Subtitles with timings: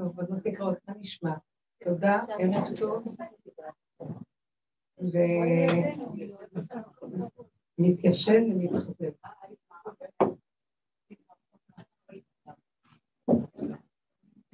[0.00, 1.34] טוב, בנות יקרות, מה נשמע?
[1.84, 3.16] תודה, ערב טוב.
[7.78, 9.14] ונתיישב ונתחזק.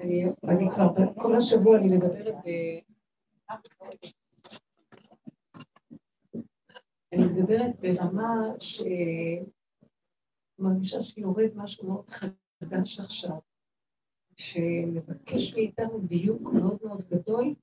[0.01, 2.49] אני כבר, כל השבוע אני מדברת ב...
[7.13, 8.43] אני מדברת ברמה
[10.59, 12.09] שמרגישה שיורד משהו מאוד
[12.61, 13.46] חדש עכשיו.
[14.37, 17.55] שמבקש מאיתנו דיוק מאוד מאוד גדול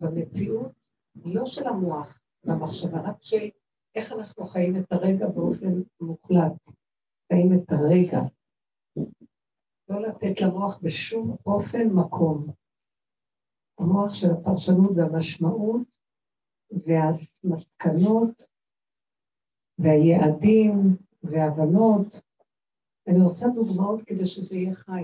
[0.00, 0.72] במציאות,
[1.24, 3.48] לא של המוח והמחשבה, רק של
[3.94, 6.70] איך אנחנו חיים את הרגע באופן מוחלט,
[7.32, 8.20] חיים את הרגע.
[9.88, 12.46] לא לתת למוח בשום אופן מקום.
[13.78, 15.82] המוח של הפרשנות והמשמעות
[16.70, 18.42] והמסקנות
[19.78, 22.20] והיעדים וההבנות.
[23.08, 25.02] אני רוצה דוגמאות כדי שזה יהיה חי.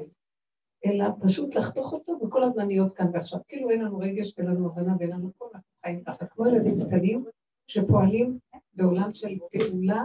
[0.86, 3.40] אלא פשוט לחתוך אותו וכל הזמן להיות כאן ועכשיו.
[3.48, 6.86] כאילו אין לנו רגש ואין לנו הבנה ואין לנו כל אנחנו חיים ככה, כמו ילדים
[6.86, 7.24] קטנים
[7.66, 8.38] שפועלים
[8.72, 10.04] בעולם של פעולה.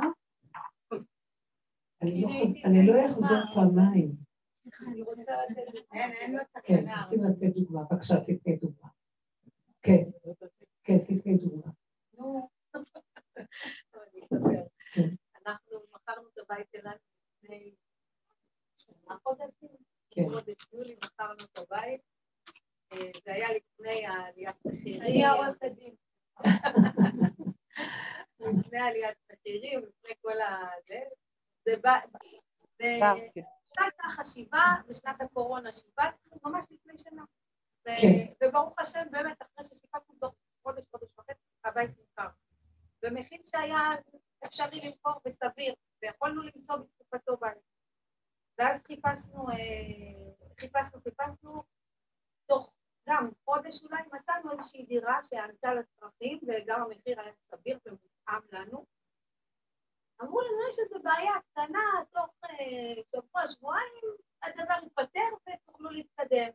[2.66, 4.16] אני לא אחזור פעמיים.
[6.64, 8.90] כן, רוצים לתת דוגמה, בבקשה תתני דוגמה.
[9.82, 10.04] כן,
[10.84, 11.72] כן, תתני דוגמה.
[14.94, 15.10] כן.
[15.46, 16.96] אנחנו מכרנו את הבית שלנו
[17.44, 17.76] לפני
[18.78, 19.93] שמונה חודשים.
[20.16, 20.28] כן.
[20.28, 22.02] בחודש יולי מכרנו את הבית.
[22.94, 25.02] אה, זה היה לפני העליית מחירים.
[25.02, 25.96] אני עורכת דין.
[28.40, 30.70] לפני עליית מחירים, לפני כל ה...
[31.66, 32.00] זה בא...
[33.80, 37.24] הייתה חשיבה בשנת הקורונה, שיפצנו ממש לפני שנה.
[37.84, 38.34] כן.
[38.44, 42.30] וברוך השם, באמת, אחרי ששיפצנו תוך חודש, חודש וחצי, הבית נמכר.
[43.04, 43.90] במחיר שהיה
[44.46, 47.73] אפשרי למכור וסביר, ויכולנו למצוא בתקופתו בית.
[48.58, 51.64] ואז חיפשנו, אה, חיפשנו, חיפשנו,
[52.46, 52.74] תוך
[53.10, 58.86] גם חודש אולי מצאנו איזושהי דירה שענתה לצרכים וגם המחיר היה סביר ומותאם לנו.
[60.22, 61.80] אמרו לנו, יש איזו בעיה קטנה,
[62.12, 64.04] תוך אה, שבוע, שבועיים,
[64.44, 66.50] הדבר ייפתר ותוכלו להתקדם.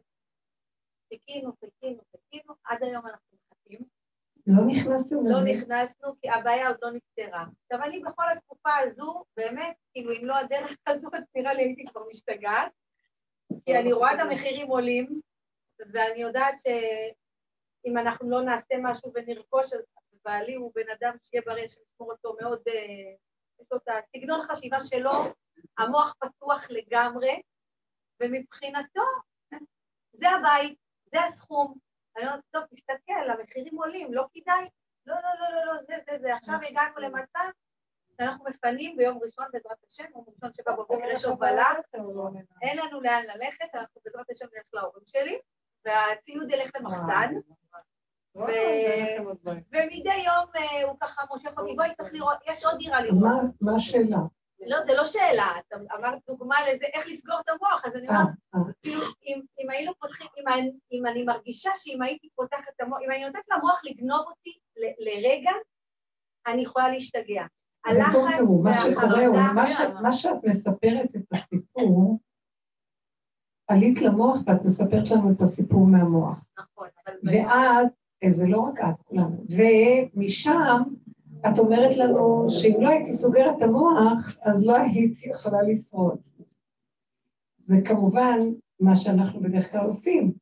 [1.08, 3.97] חיכינו, חיכינו, חיכינו, עד היום אנחנו מחכים.
[4.48, 5.22] לא נכנסנו.
[5.28, 7.44] לא נכנסנו, כי הבעיה עוד לא נפתרה.
[7.62, 12.00] עכשיו, אני בכל התקופה הזו, באמת, כאילו, אם לא הדרך הזאת, נראה לי הייתי כבר
[12.10, 12.72] משתגעת,
[13.64, 15.20] כי אני רואה את המחירים עולים,
[15.92, 19.82] ואני יודעת שאם אנחנו לא נעשה משהו ונרכוש, אז
[20.24, 23.14] בעלי הוא בן אדם שיהיה בריא, שנשמור אותו מאוד, אה,
[23.60, 25.10] יש לו את הסגנון חשיבה שלו,
[25.78, 27.42] המוח פתוח לגמרי,
[28.20, 29.02] ומבחינתו,
[30.12, 30.78] זה הבית,
[31.12, 31.74] זה הסכום,
[32.18, 34.68] אני אומרת, טוב, תסתכל, המחירים עולים, לא כדאי?
[35.06, 36.34] לא, לא, לא, לא, לא, זה, זה, זה.
[36.34, 37.50] עכשיו הגענו למצב
[38.16, 41.66] שאנחנו מפנים ביום ראשון, בעזרת השם, יום ראשון שבא בבוקר יש הובלה,
[42.62, 45.38] אין לנו לאן ללכת, אנחנו בעזרת השם נלך להורים שלי,
[45.84, 47.34] והציוד ילך למחסן,
[49.72, 53.22] ומדי יום אה, הוא ככה מושך אותי, בואי צריך לראות, יש עוד דירה לראות.
[53.60, 54.18] מה השאלה?
[54.66, 58.26] לא, זה לא שאלה, את אמרת דוגמה לזה, איך לסגור את המוח, אז אני אומרת,
[58.54, 58.72] אה, אה.
[58.82, 59.00] כאילו,
[59.60, 60.26] אם היינו פותחים,
[60.92, 64.58] אם אני מרגישה שאם הייתי פותחת את המוח, אם אני נותנת למוח לגנוב אותי
[64.98, 65.52] לרגע,
[66.46, 67.44] אני יכולה להשתגע.
[67.84, 68.14] הלחץ
[68.64, 69.52] והחרדה...
[70.02, 72.18] מה שאת מספרת את הסיפור,
[73.68, 76.44] עלית למוח ואת מספרת לנו את הסיפור מהמוח.
[76.58, 76.88] נכון.
[77.24, 77.46] ואת,
[78.24, 80.82] אה, זה לא רק את, כולנו, ומשם
[81.40, 86.18] את אומרת לנו שאם לא הייתי סוגרת את המוח, אז לא הייתי יכולה לשרוד.
[87.64, 88.38] זה כמובן
[88.80, 90.32] מה שאנחנו בדרך כלל עושים.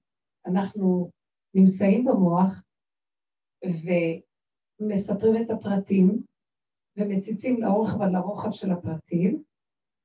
[0.47, 1.11] אנחנו
[1.55, 2.63] נמצאים במוח
[4.81, 6.23] ומספרים את הפרטים
[6.97, 9.43] ומציצים לאורך ולרוחב של הפרטים,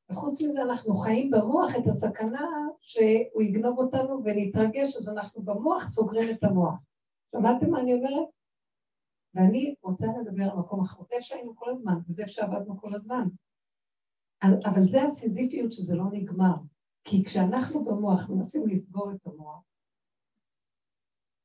[0.10, 2.48] וחוץ מזה אנחנו חיים במוח את הסכנה
[2.82, 6.76] שהוא יגנוב אותנו ונתרגש, אז אנחנו במוח סוגרים את המוח.
[7.32, 8.28] שמעתם מה אני אומרת?
[9.34, 13.28] ואני רוצה לדבר על מקום אחר, זה שהיינו כל הזמן, וזה שעבדנו כל הזמן.
[14.42, 16.56] אבל זה הסיזיפיות שזה לא נגמר.
[17.04, 19.64] כי כשאנחנו במוח מנסים לסגור את המוח,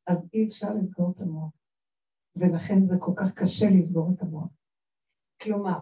[0.06, 1.52] אז אי אפשר לסגור את המוח.
[2.36, 4.48] ולכן זה כל כך קשה לסגור את המוח.
[5.42, 5.78] כלומר,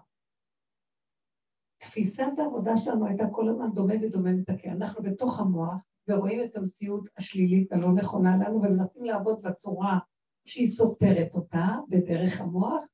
[1.78, 4.70] תפיסת העבודה שלנו הייתה כל הזמן דומה ודומה מתקן.
[4.70, 9.98] אנחנו בתוך המוח ורואים את המציאות השלילית הלא נכונה לנו ומנסים לעבוד בצורה
[10.44, 12.84] שהיא סותרת אותה בדרך המוח,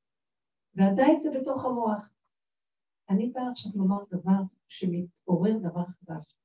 [0.75, 2.13] ועדיין זה בתוך המוח.
[3.09, 6.35] אני באה עכשיו לומר דבר שמתעורר דבר חדש,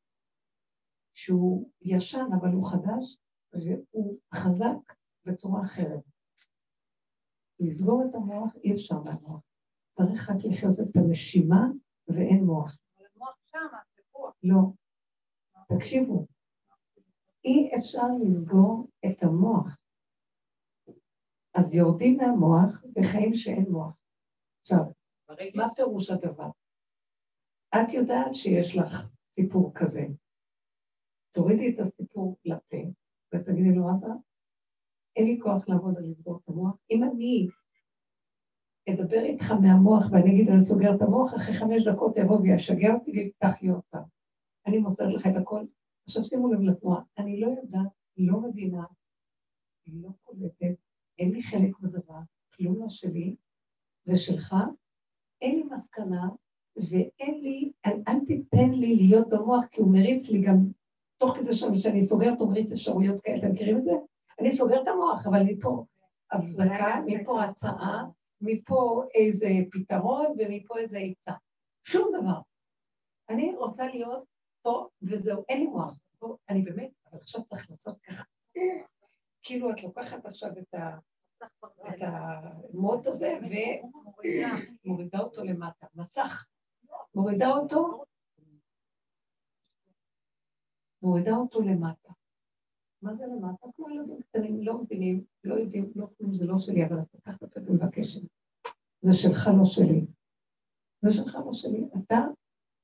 [1.14, 3.18] שהוא ישן אבל הוא חדש
[3.52, 4.94] והוא חזק
[5.24, 6.00] בצורה אחרת.
[7.60, 9.42] לסגור את המוח אי אפשר מהמוח.
[9.94, 11.66] צריך רק לחיות את הנשימה
[12.08, 12.78] ואין מוח.
[12.98, 13.58] אבל המוח שם,
[14.42, 14.60] לא.
[15.76, 16.26] תקשיבו,
[17.44, 19.76] אי אפשר לסגור את המוח.
[21.58, 23.96] אז יורדים מהמוח בחיים שאין מוח.
[24.60, 24.84] עכשיו,
[25.56, 26.50] מה פירוש הדבר?
[27.74, 30.06] את יודעת שיש לך סיפור כזה.
[31.30, 32.76] תורידי את הסיפור לפה
[33.34, 34.14] ותגידי לו, אבא,
[35.16, 36.74] אין לי כוח לעבוד על לסגור את המוח.
[36.90, 37.46] אם אני
[38.90, 43.10] אדבר איתך מהמוח ואני אגיד, אני סוגר את המוח, אחרי חמש דקות יבוא וישגע אותי
[43.10, 44.04] ויפתח לי עוד פעם.
[44.66, 45.64] אני מוסרת לך את הכל.
[46.08, 48.84] עכשיו שימו לב לתנועה, אני לא יודעת, לא מבינה,
[49.86, 50.85] לא קולטת,
[51.18, 52.18] אין לי חלק בדבר,
[52.54, 53.36] כלום לא שלי,
[54.02, 54.54] זה שלך,
[55.40, 56.28] אין לי מסקנה,
[56.76, 60.56] ואין לי, אל, אל תיתן לי להיות במוח, כי הוא מריץ לי גם,
[61.16, 63.92] תוך כדי שאני, שאני סוגרת, הוא מריץ אפשרויות כאלה, אתם מכירים את זה?
[64.40, 65.84] אני סוגר את המוח, אבל מפה
[66.32, 68.04] הבזקה, מפה הצעה,
[68.40, 71.32] מפה איזה פתרון ומפה איזה עצה.
[71.84, 72.40] שום דבר.
[73.28, 74.24] אני רוצה להיות
[74.62, 75.98] פה וזהו, אין לי מוח.
[76.48, 78.24] אני באמת, אבל עכשיו צריך לעשות ככה.
[79.46, 80.98] כאילו את לוקחת עכשיו את ה...
[81.88, 83.38] את המוט הזה
[84.84, 85.86] ומורידה אותו למטה.
[85.94, 86.46] מסך.
[87.14, 88.04] מורידה אותו,
[91.02, 92.12] מורידה אותו למטה.
[93.02, 93.66] מה זה למטה?
[93.76, 97.42] כמו ילדים קטנים, לא מבינים, לא יודעים, לא כלום, זה לא שלי, אבל אתה לקחת
[97.42, 98.20] את ומבקשת.
[99.00, 100.06] זה שלך, לא שלי.
[101.02, 101.84] זה שלך, לא שלי.
[101.98, 102.18] אתה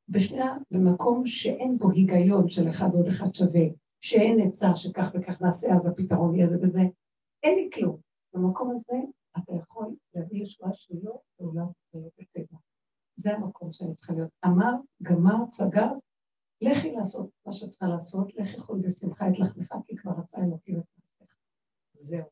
[0.09, 5.75] בשנייה במקום שאין בו היגיון של אחד ועוד אחד שווה, שאין עצה שכך וכך נעשה,
[5.77, 6.81] אז הפתרון יהיה זה וזה.
[7.43, 8.01] אין לי כלום.
[8.35, 8.97] במקום הזה
[9.39, 12.59] אתה יכול להביא ישועה שלו לעולם בטבע.
[13.17, 14.31] זה המקום שאני צריכה להיות.
[14.47, 14.73] אמר,
[15.03, 15.89] גמר, סגר,
[16.63, 20.85] לכי לעשות מה שצריכה לעשות, לכי חול בשמחה את לחמך, כי כבר רצה אלוקים את
[20.99, 21.37] מעשיך.
[21.95, 22.27] זהו.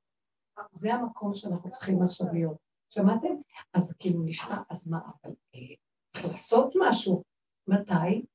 [0.73, 2.57] זה המקום שאנחנו צריכים עכשיו להיות.
[2.91, 3.35] שמעתם?
[3.75, 5.75] אז כאילו נשמע, אז מה, אבל אה,
[6.13, 7.23] צריך לעשות משהו.
[7.69, 8.27] מתי?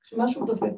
[0.00, 0.72] כשמשהו דופק.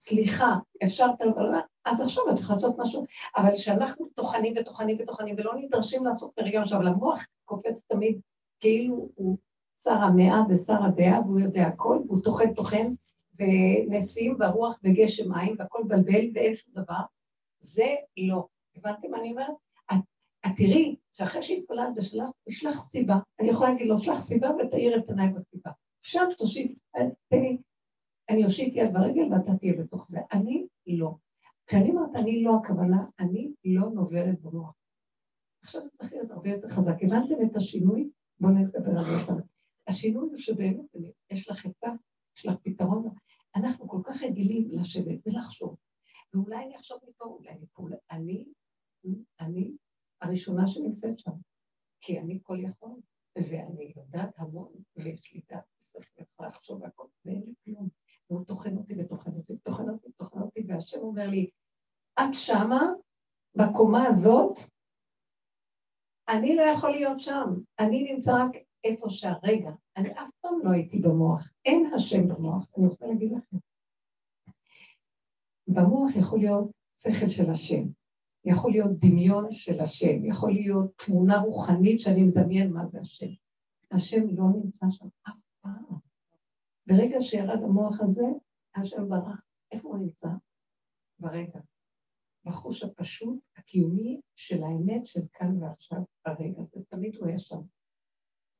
[0.00, 3.04] סליחה, אפשר את לדבר, אז עכשיו אתה יכול לעשות משהו,
[3.36, 8.20] אבל כשאנחנו טוחנים וטוחנים וטוחנים ולא נדרשים לעשות ברגע עכשיו, אבל המוח קופץ תמיד
[8.60, 9.38] כאילו הוא
[9.82, 12.86] שר המאה ושר הדעה והוא יודע הכל, והוא טוחן טוחן,
[13.38, 17.00] ונשיאים והרוח וגשם מים והכל בלבל ואין שום דבר,
[17.60, 18.46] זה לא.
[18.76, 19.54] הבנתם מה אני אומרת?
[20.46, 24.98] את תראי שאחרי שהתפללת ושלחת, יש לך סיבה, אני יכולה להגיד לו, שלח סיבה ותאיר
[24.98, 25.70] את עיניי בסיבה.
[26.00, 26.78] עכשיו תושיט,
[27.28, 27.58] תן לי,
[28.32, 30.18] אני אושיט יד ברגל ואתה תהיה בתוך זה.
[30.32, 31.14] אני לא.
[31.66, 34.74] כשאני אומרת אני לא, הכוונה, אני לא נוברת במוח.
[35.62, 36.94] עכשיו זה צריך להיות הרבה יותר חזק.
[37.02, 38.10] הבנתם את השינוי?
[38.40, 39.42] בואו נדבר על זה.
[39.86, 40.86] השינוי הוא שבאמת
[41.30, 41.92] יש לך עצה,
[42.38, 43.08] יש לך פתרון.
[43.56, 45.76] אנחנו כל כך רגילים לשבת ולחשוב,
[46.34, 48.44] ואולי אני אחשוב מפה, אולי מפה, אני,
[49.40, 49.72] אני
[50.20, 51.32] הראשונה שנמצאת שם,
[52.00, 53.00] כי אני כל יכול,
[53.38, 57.88] ואני יודעת המון, ויש לי דעת שכל, יכולה לחשוב והכל, ואין לי כלום.
[58.32, 61.50] והוא טוחן אותי וטוחן אותי וטוחן אותי וטוחן אותי, והשם אומר לי,
[62.20, 62.82] את שמה,
[63.54, 64.58] בקומה הזאת,
[66.28, 68.50] אני לא יכול להיות שם, אני נמצא רק
[68.84, 73.56] איפה שהרגע, אני אף פעם לא הייתי במוח, אין השם במוח, אני רוצה להגיד לכם.
[75.68, 77.82] במוח יכול להיות שכל של השם,
[78.44, 83.26] יכול להיות דמיון של השם, יכול להיות תמונה רוחנית שאני מדמיין מה זה השם.
[83.90, 86.01] השם לא נמצא שם אף פעם.
[86.86, 88.26] ברגע שירד המוח הזה,
[88.74, 89.40] השם ברח.
[89.72, 90.28] איפה הוא נמצא?
[91.18, 91.60] ברגע.
[92.44, 96.62] בחוש הפשוט, הקיומי של האמת של כאן ועכשיו, ברגע.
[96.72, 97.60] זה תמיד הוא היה שם.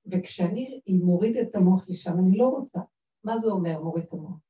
[0.06, 2.80] וכשאני מוריד את המוח לשם, אני לא רוצה.
[3.24, 4.40] מה זה אומר מוריד את המוח?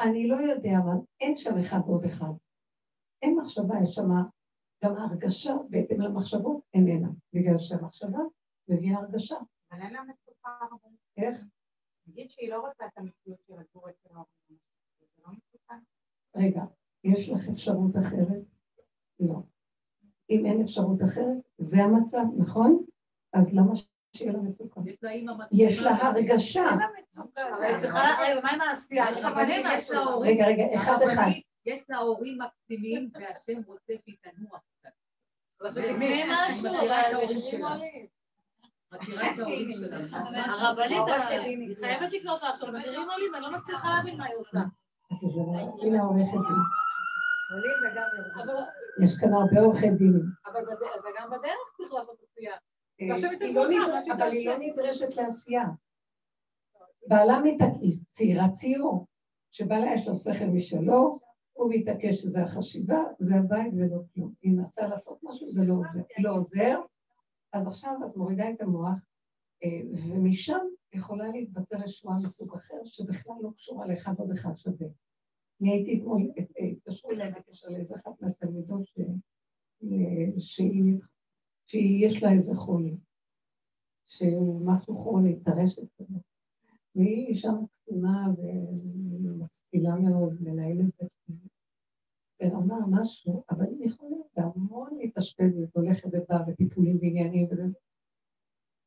[0.00, 2.32] אני לא יודע, אבל אין שם אחד ועוד אחד.
[3.22, 4.08] אין מחשבה, יש שם
[4.84, 8.18] גם ההרגשה בהתאם למחשבות איננה, בגלל שהמחשבה
[8.68, 9.36] מביאה הרגשה.
[9.70, 10.50] אבל אין לה מצוקה.
[11.16, 11.44] איך?
[12.10, 14.58] נגיד שהיא לא רוצה את המציאות של לגור אצל ההורים.
[15.00, 15.74] זה לא מצוקה?
[16.36, 16.62] רגע,
[17.04, 18.42] יש לך אפשרות אחרת?
[19.20, 19.36] לא.
[20.30, 22.84] אם אין אפשרות אחרת, זה המצב, נכון?
[23.32, 23.72] אז למה
[24.16, 24.80] שיהיה לה מצוקה?
[25.52, 26.64] יש לה הרגשה.
[26.70, 27.40] אין לה מצוקה.
[28.42, 29.06] מה עם העשייה?
[30.20, 31.30] רגע, רגע, אחד אחד.
[31.66, 34.90] יש לה הורים מקסימים, והשם רוצה שהיא תנוח קצת.
[35.68, 35.92] זה
[36.28, 37.12] משהו, אבל.
[38.92, 39.96] מכירה את ההורים שלה.
[40.44, 40.98] הרבנית,
[41.44, 44.58] היא חייבת לקנות משהו, המחירים עולים, אני לא מצליחה להבין מה היא עושה.
[45.82, 46.60] הנה העורכת דין.
[47.50, 48.64] עולים וגם יורדים.
[49.02, 50.22] יש כאן הרבה עורכי דינים.
[50.46, 50.60] אבל
[51.02, 52.56] זה גם בדרך צריך לעשות עשייה.
[54.12, 55.64] אבל היא לא נדרשת לעשייה.
[57.06, 57.38] בעלה
[58.10, 59.06] צעירה ציור,
[59.50, 61.18] שבעלה יש לו שכל משלו,
[61.52, 64.32] הוא מתעקש שזה החשיבה, זה הבית ולא כלום.
[64.44, 65.60] אם נסע לעשות משהו זה
[66.18, 66.80] לא עוזר.
[67.52, 68.98] אז עכשיו את מורידה את המוח,
[69.64, 70.58] אה, ומשם
[70.92, 74.86] יכולה להתבצע רשועה מסוג אחר, שבכלל לא קשורה לאחד עוד אחד שווה.
[75.60, 76.22] אני הייתי אתמול,
[76.72, 78.82] התקשרו אליי בקשר לאיזה אחת מהתלמידות
[81.66, 82.96] שיש לה איזה חולי,
[84.06, 86.18] שמשהו כרוני, טרשת כזה.
[86.94, 88.26] והיא אישה מקסימה
[89.22, 91.19] ומשכילה מאוד, מנהלת זה.
[92.40, 97.62] ברמה משהו, אבל היא יכולה המון להתאשפזת, הולכת ובאה וטיפולים ועניינים וזה.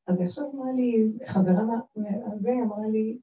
[0.07, 1.63] אז עכשיו אמרה לי, חברה
[1.95, 3.19] מהזה אמרה לי,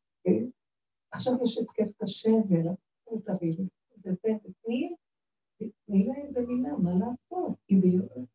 [1.12, 3.62] עכשיו יש התקף קשה ולקחו אותה וזה,
[3.98, 4.94] ותני
[5.86, 7.58] תני לה איזה מילה, מה לעשות?
[7.68, 8.26] היא ביום,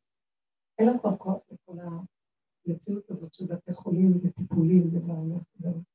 [0.80, 1.78] אין לה כבר כוח לכל
[2.68, 5.95] המציאות הזאת של בתי חולים וטיפולים מסודרים.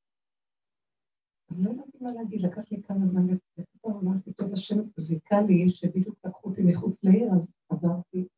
[1.50, 3.26] אז לא ידעתי מה להגיד, לקח לי כמה זמן
[3.58, 8.28] ופתאום אמרתי, טוב, השם זיכה לי שבדיוק לקחו אותי מחוץ לעיר, אז עברתי.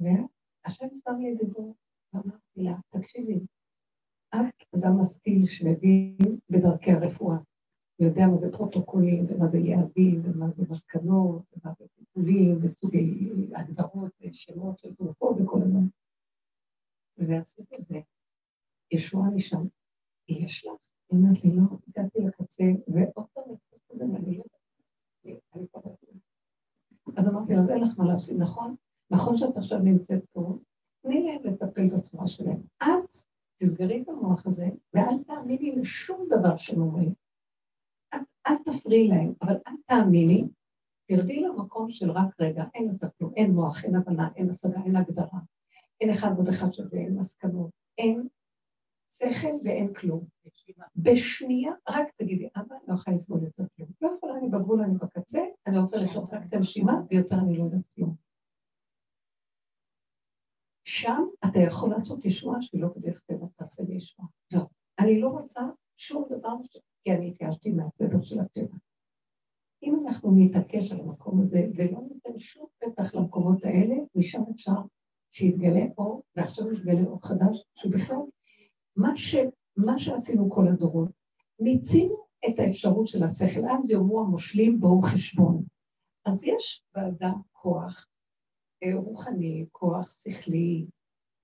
[0.00, 1.74] והשם שם לי דיבור,
[2.12, 3.40] ואמרתי לה, תקשיבי,
[4.28, 6.16] את אדם משכיל שמבין
[6.50, 7.36] בדרכי הרפואה,
[7.98, 14.12] יודע מה זה פרוטוקולים, ומה זה יעדים, ומה זה מסקנות, ומה זה טיפולים, וסוגי הגדרות
[14.20, 15.86] ושמות של תרופות וכל הזמן.
[17.18, 18.00] ועשיתי את זה.
[18.90, 19.66] ישועה משם,
[20.28, 20.91] יש לך.
[21.12, 23.44] היא אומרת לי, לא, הגעתי לקצה, ועוד פעם,
[23.92, 24.44] זה ואני לא
[27.16, 28.76] אז אמרתי אז אין לך מה להפסיד, נכון?
[29.10, 30.58] נכון שאת עכשיו נמצאת פה,
[31.02, 32.60] תני להם לטפל בצורה שלהם.
[32.82, 33.10] את
[33.56, 37.14] תסגרי את המוח הזה, ואל תאמיני לשום דבר שהם אומרים.
[38.46, 40.48] אל תפריעי להם, אבל אל תאמיני,
[41.08, 44.96] תרדי למקום של רק רגע, אין יותר כלום, אין מוח, אין הבנה, אין השגה, אין
[44.96, 45.38] הגדרה,
[46.00, 48.28] אין אחד ועוד אחד שווה, אין מסקנות, אין
[49.12, 50.24] שכל ואין כלום.
[50.96, 53.88] בשנייה, רק תגידי, אבא, לא יכולה לסבול יותר כלום.
[54.00, 57.64] לא יכולה, אני בגבול, אני בקצה, אני רוצה לחיות רק את הנשימה, ויותר אני לא
[57.64, 58.14] יודעת כלום.
[60.84, 64.28] שם אתה יכול לעשות ישועה שלא בדרך טבע תעשה לי ישועה.
[64.52, 64.62] זהו.
[64.98, 65.60] אני לא רוצה
[65.96, 66.56] שום דבר,
[67.04, 68.76] כי אני התייאשתי מהסדר של הטבע.
[69.82, 74.80] אם אנחנו נתעקש על המקום הזה ולא ניתן שום פתח למקומות האלה, משם אפשר
[75.32, 78.16] שיתגלה אור, ועכשיו יתגלה אור חדש, שהוא בכלל
[78.96, 79.36] מה, ש,
[79.76, 81.10] מה שעשינו כל הדורות,
[81.60, 85.64] מיצינו את האפשרות של השכל, אז יאמרו המושלים בואו חשבון.
[86.24, 88.08] אז יש באדם כוח
[88.82, 90.86] אה, רוחני, כוח שכלי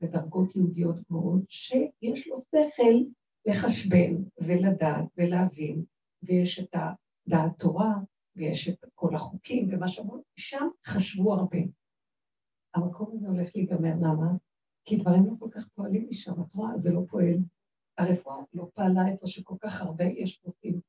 [0.01, 3.05] בדרגות יהודיות גבוהות, שיש לו שכל
[3.47, 5.85] לחשבן ולדעת ולהבין,
[6.23, 7.95] ויש את הדעת תורה,
[8.37, 11.59] ויש את כל החוקים ומה שאמרו, שם חשבו הרבה.
[12.75, 14.33] המקום הזה הולך להיגמר, למה?
[14.89, 17.39] כי דברים לא כל כך פועלים משם, את רואה, זה לא פועל.
[17.99, 20.81] הרפואה לא פעלה איפה שכל כך הרבה יש רופאים.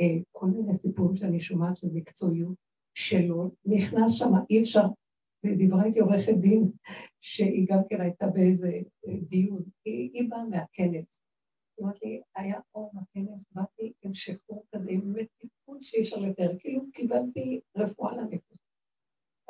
[0.00, 2.54] אה, כל מיני סיפורים שאני שומעת של מקצועיות
[2.94, 4.86] שלא נכנס שם, אי אפשר.
[5.46, 6.70] דיברה איתי עורכת דין,
[7.20, 11.22] שהיא גם כן הייתה באיזה אה, דיון, היא, היא באה מהכנס.
[11.76, 16.52] היא אומרת לי, היה אור בכנס, באתי עם שחרור כזה, עם מתיקות שאי אפשר לתאר,
[16.58, 18.51] כאילו קיבלתי רפואה לנפש.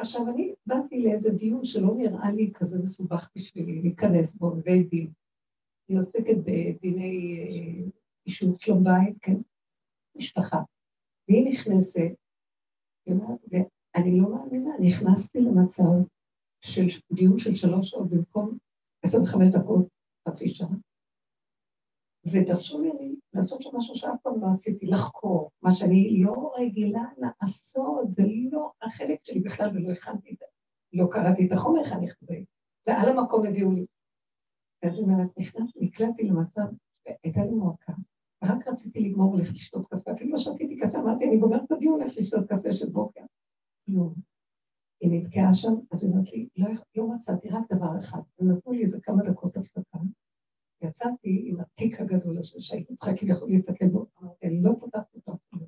[0.03, 5.11] עכשיו, אני באתי לאיזה דיון שלא נראה לי כזה מסובך בשבילי להיכנס בו, בבית דין.
[5.89, 7.91] היא עוסקת בדיני אה,
[8.27, 9.37] אישות שלום בית, כן,
[10.17, 10.59] משפחה.
[11.29, 12.11] והיא נכנסת,
[13.07, 15.85] ואני לא מאמינה, נכנסתי למצב
[16.61, 18.59] של דיון של שלוש שעות במקום
[19.05, 19.87] עשרים וחמש דקות,
[20.29, 20.69] חצי שעה,
[22.27, 28.13] ודרשו לי לעשות שם משהו שאף פעם לא עשיתי, לחקור, מה שאני לא רגילה לעשות,
[28.13, 30.45] זה לא החלק שלי בכלל, ולא הכנתי את זה.
[30.93, 32.45] לא קראתי את החומר, איך אני חוזרת.
[32.87, 33.87] זה על המקום הביאו לי.
[34.83, 36.63] ואז היא אומרת, נכנסתי, נקלעתי למצב,
[37.25, 37.93] הייתה לי מועקה,
[38.45, 42.01] ורק רציתי לגמור הולך לשתות קפה, אפילו לא שתיתי קפה, אמרתי, אני גומרת את הדיון,
[42.01, 43.25] הולך לשתות קפה של בוקר.
[43.87, 44.15] כלום.
[45.01, 48.21] היא נתקעה שם, אז היא אומרת לי, לא, לא מצאתי רק דבר אחד.
[48.39, 49.99] הם נתנו לי איזה כמה דקות הפסקה,
[50.83, 55.33] יצאתי עם התיק הגדול הזה שהייתי צריכה כביכול להסתכל בו, אמרתי, אני לא פותחת אותו
[55.33, 55.67] אפילו.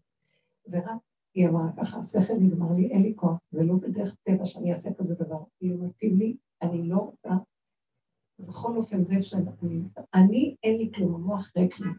[0.69, 1.01] ורק
[1.35, 4.95] היא אמרה ככה, השכל נגמר לי, אין לי כוח, זה לא בדרך טבע שאני אעשה
[4.95, 7.31] כזה דבר, לא מתאים לי, אני לא רוצה.
[8.39, 10.01] בכל אופן, זה שאני נמצא.
[10.15, 11.91] אני, אין לי כלום, המוח ריק לי.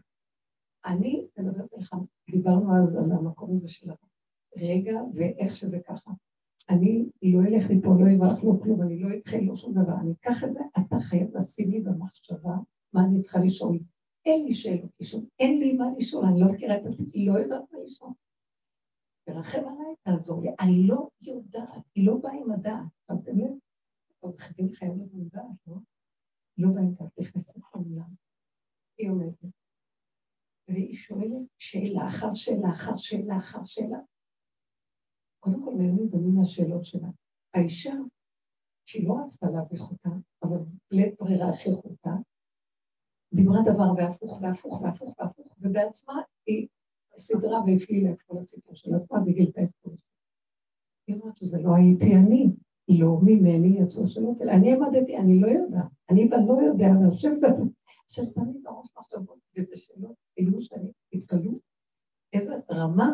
[0.84, 1.96] אני מדברת לך,
[2.30, 3.90] דיברנו אז על המקום הזה של
[4.56, 6.10] הרגע ואיך שזה ככה.
[6.68, 9.94] אני לא אלך מפה, לא אברח לו כלום, אני לא אתחיל לו שום דבר.
[10.00, 12.56] אני אקח את זה, אתה חייב לשים לי במחשבה
[12.96, 13.78] מה אני צריכה לשאול.
[14.26, 17.38] אין לי שאלות לשאול, אין לי מה לשאול, אני לא מכירה את זה, היא לא
[17.38, 18.10] יודעת מה לשאול.
[19.24, 20.48] תרחם עליי, תעזור לי.
[20.60, 22.86] אני לא יודעת, היא לא באה עם הדעת.
[23.06, 23.52] שמתם לב?
[24.20, 25.76] עורך דין חייב עם דעת, לא?
[26.58, 28.14] לא באה עם דעת, נכנסת לעולם.
[28.98, 29.44] היא עומדת,
[30.68, 33.98] והיא שואלת שאלה אחר שאלה אחר שאלה אחר שאלה.
[35.40, 37.08] קודם כל, מהם מדברים מהשאלות שלה.
[37.54, 37.94] האישה,
[38.84, 40.10] שהיא לא רצתה להביך אותה,
[40.42, 40.58] אבל
[40.90, 42.10] בלית ברירה הכריחו אותה,
[43.32, 46.68] דיברה דבר והפוך והפוך והפוך והפוך, ובעצמה היא
[47.16, 49.96] סדרה והפעילה את כל הסיפור של עצמה וגילתה את כל זה.
[51.06, 52.46] היא אומרת שזה לא הייתי אני,
[52.88, 54.54] לא ממני יצאו השאלות האלה.
[54.54, 57.34] אני עמדתי, אני לא יודעת, אני לא יודע, אבל השם
[58.08, 61.52] שם לי בראש מחשבות, וזה שאלות, כאילו שאני, תתפלאו,
[62.32, 63.12] איזה רמה.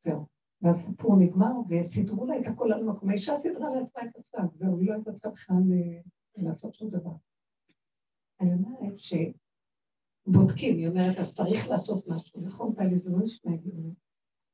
[0.00, 0.26] זהו.
[0.62, 3.10] והסיפור נגמר, וסידרו לה את הכל על המקום.
[3.10, 6.00] האישה סידרה לעצמה את הפסק, זהו, לא הייתה צריכה בכלל אה,
[6.36, 7.12] לעשות שום דבר.
[8.40, 13.94] אני אומרת שבודקים, היא אומרת, אז צריך לעשות משהו, נכון, טלי, זה לא נשמע הגיוני,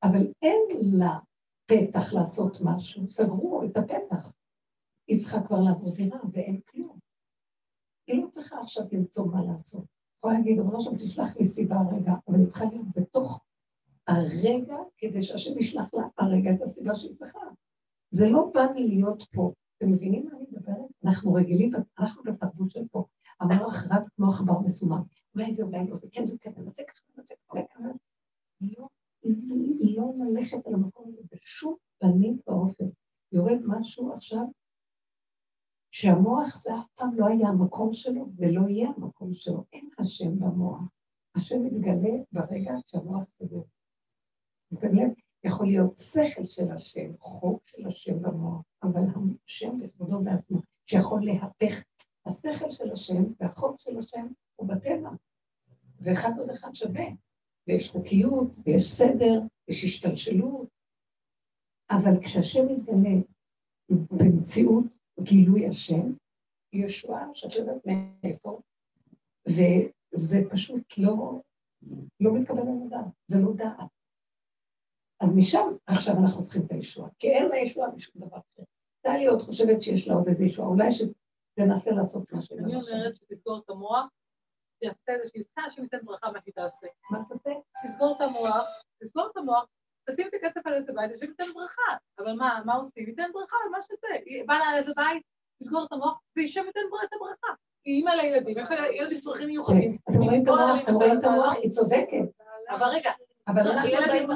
[0.02, 0.60] אבל אין
[0.98, 1.18] לה
[1.66, 4.32] פתח לעשות משהו, סגרו את הפתח.
[5.08, 6.98] היא צריכה כבר לעבור דירה, ואין כלום.
[8.06, 9.84] היא לא צריכה עכשיו למצוא מה לעשות.
[10.16, 13.40] יכולה להגיד, אבל עכשיו תשלח לי סיבה רגע, אבל היא צריכה להיות בתוך
[14.06, 17.40] הרגע, כדי שהשם ישלח לה הרגע את הסיבה שהיא צריכה.
[18.10, 19.52] זה לא בא מלהיות פה.
[19.76, 20.90] אתם מבינים מה אני מדברת?
[21.04, 23.04] אנחנו רגילים, אנחנו בתרבות של פה.
[23.40, 25.02] המוח רץ כמו עכבר מסומם.
[25.34, 27.82] אולי זה, אולי לא, זה כן, זה כן, נעשה ככה, נעשה ככה.
[28.60, 28.88] לא,
[29.80, 32.84] לא ללכת על המקום הזה בשום פנים ואופן.
[33.32, 34.44] יורד משהו עכשיו,
[35.90, 39.64] שהמוח זה אף פעם לא היה המקום שלו ולא יהיה המקום שלו.
[39.72, 40.80] אין השם במוח.
[41.34, 43.66] השם מתגלה ברגע שהמוח סגור.
[44.72, 45.02] מתגלה,
[45.44, 49.02] יכול להיות שכל של השם, חוק של השם במוח, אבל
[49.46, 51.84] השם בכבודו בעצמו, שיכול להפך.
[52.26, 54.26] השכל של השם והחוק של השם
[54.56, 55.10] הוא בטבע,
[56.00, 57.04] ואחד עוד אחד שווה.
[57.68, 60.68] ויש חוקיות, ויש סדר, יש השתלשלות,
[61.90, 63.20] אבל כשהשם מתגלה
[63.88, 64.84] במציאות
[65.20, 66.12] גילוי השם,
[66.72, 68.60] ישועה שאת יודעת מאיפה,
[69.48, 71.40] וזה פשוט לא,
[72.20, 73.90] לא מתקבל על הדעת, זה לא דעת.
[75.20, 78.62] אז משם עכשיו אנחנו צריכים את הישועה, כי אין לה ישועה בשום דבר אחר.
[79.00, 80.92] טלי עוד חושבת שיש לה עוד איזה ישועה, אולי
[81.54, 82.58] שתנסה לעשות משהו.
[82.58, 84.06] אני אומרת שתסגור את המוח
[84.80, 86.86] תעשה איזושהי עסקה, שניתן ברכה מה שהיא תעשה.
[87.10, 87.50] מה תעשה?
[87.84, 88.68] תסגור את המוח,
[89.02, 89.64] תסגור את המוח,
[90.10, 91.96] תשים את הכסף על איזה בית, ושניתן ברכה.
[92.18, 93.06] אבל מה, מה עושים?
[93.06, 94.44] ניתן ברכה על מה שזה.
[94.46, 95.22] בא לה איזה בית,
[95.62, 97.52] תסגור את המוח, וישב ותן את הברכה.
[97.84, 99.98] היא אימא לילדים, יש לה ילדים צרכים מיוחדים.
[100.10, 102.28] אתם רואים את המוח, אתם רואים את המוח, היא צודקת.
[102.70, 103.10] אבל רגע,
[103.48, 104.26] אבל אנחנו ילדים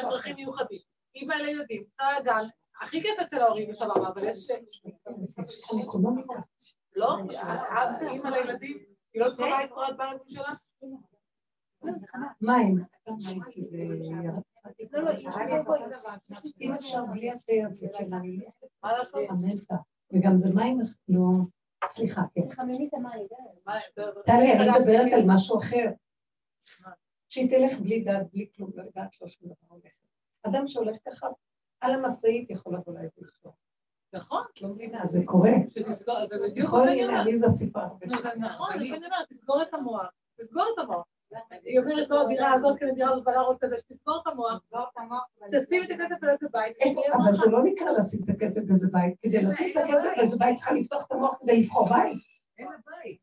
[0.00, 0.80] צרכים מיוחדים.
[1.14, 2.42] אימא לילדים, צריכה לגן,
[2.80, 4.48] הכי כיף אצל ההורים, סבבה, אבל יש...
[6.96, 7.16] לא?
[8.10, 8.78] אימא לילדים?
[9.14, 10.52] היא לא צריכה את קורת בית שלה?
[12.40, 12.78] מים.
[14.92, 15.10] לא, לא,
[16.60, 17.86] אם אפשר בלי התה הזה,
[18.82, 19.20] מה לעשות?
[20.12, 21.30] וגם זה מים, לא...
[21.86, 22.48] סליחה, כן.
[24.24, 25.86] טלי, אני מדברת על משהו אחר.
[27.28, 29.92] שהיא תלך בלי דעת, בלי כלום, לא יודעת לא שום דבר הולך.
[30.42, 31.26] אדם שהולך ככה,
[31.80, 33.54] על המשאית יכול לבוא לאיזה לשלוח.
[34.12, 34.42] נכון.
[34.52, 35.50] את לא מבינה, זה קורה.
[35.68, 37.88] שתסגור, זה בדיוק נכון, הנה, עליזה סיפרה.
[38.36, 40.06] נכון, זה שאני אומרת, תסגור את המוח,
[40.40, 41.04] תסגור את המוח.
[41.64, 44.60] היא אומרת, לא, הדירה הזאת, כן, הדירה הזאת, בעלה רוצה כזה, שתסגור את המוח,
[45.52, 46.76] תשים את הכסף על איזה בית,
[47.12, 49.14] אבל זה לא נקרא לשים את הכסף באיזה בית.
[49.22, 52.18] כדי לשים את הכסף באיזה בית צריכה לפתוח את המוח כדי לבחור בית.
[52.58, 53.18] אין לה בית.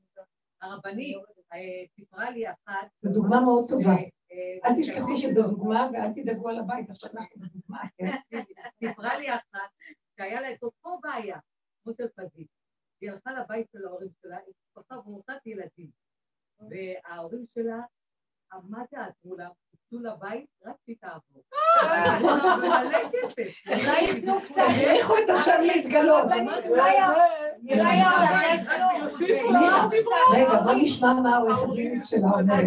[0.61, 1.17] הרבנית
[1.53, 1.59] אה,
[1.95, 2.87] סיפרה לי אחת...
[2.97, 3.95] זו דוגמה מאוד טובה.
[4.65, 7.79] אל תשכחו שזו דוגמה ואל תדאגו על הבית, עכשיו אנחנו בדוגמה.
[8.79, 9.69] סיפרה לי אחת
[10.17, 11.37] שהיה לה את אותו בעיה,
[11.83, 12.47] כמו של פזית.
[13.01, 15.89] היא הלכה לבית של ההורים שלה, היא משפחה ברוכת ילדים.
[16.59, 17.79] וההורים שלה,
[18.69, 19.49] מה תעזרו לה?
[19.73, 21.43] יצאו לבית, רק שהיא תעבור.
[22.57, 23.47] מלא כסף.
[23.67, 26.25] אולי יתנו קצת, הכריחו את השם להתגלות.
[30.33, 32.65] רגע, בוא נשמע מה העורכת דין שלה אומרת.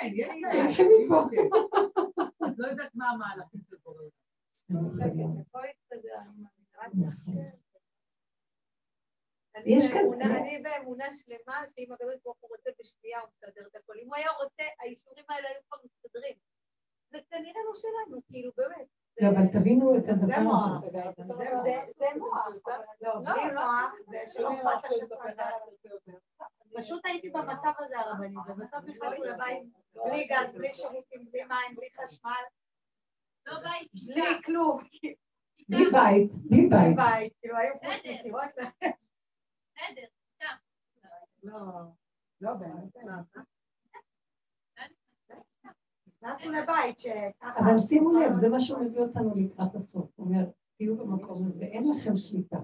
[0.00, 0.30] הכי כסף.
[0.30, 1.08] כן, יש להם.
[2.52, 4.02] את לא יודעת מה המהלכים של בורא.
[9.56, 13.92] אני באמונה שלמה שאם הקדוש ברוך הוא רוצה בשנייה הוא מסדר את הכל.
[14.02, 16.36] אם הוא היה רוצה, האישורים האלה היו כבר מסתדרים.
[17.10, 18.86] זה כנראה לא שלנו, כאילו, באמת.
[19.20, 21.76] לא, אבל תבינו את הדבר הזה.
[21.98, 22.48] זה מוח.
[23.00, 25.42] לא, בלי מוח זה שלא אכפת לך
[26.74, 31.88] פשוט הייתי במצב הזה הרבנית, ובסוף נכנסתי לבית בלי גז, בלי שירותים, בלי מים, בלי
[32.02, 32.30] חשמל.
[33.46, 34.78] לא בית, בלי כלום.
[35.68, 36.96] בלי בית, בלי בית.
[36.96, 38.42] בית, כאילו היו פה מכירות.
[39.74, 40.06] בסדר,
[41.42, 41.56] לא,
[42.40, 42.96] לא באמת.
[47.42, 50.10] אבל שימו לב, זה מה שהוא מביא אותנו לקראת הסוף.
[50.16, 52.56] הוא אומר, תהיו במקום הזה, אין לכם שליטה.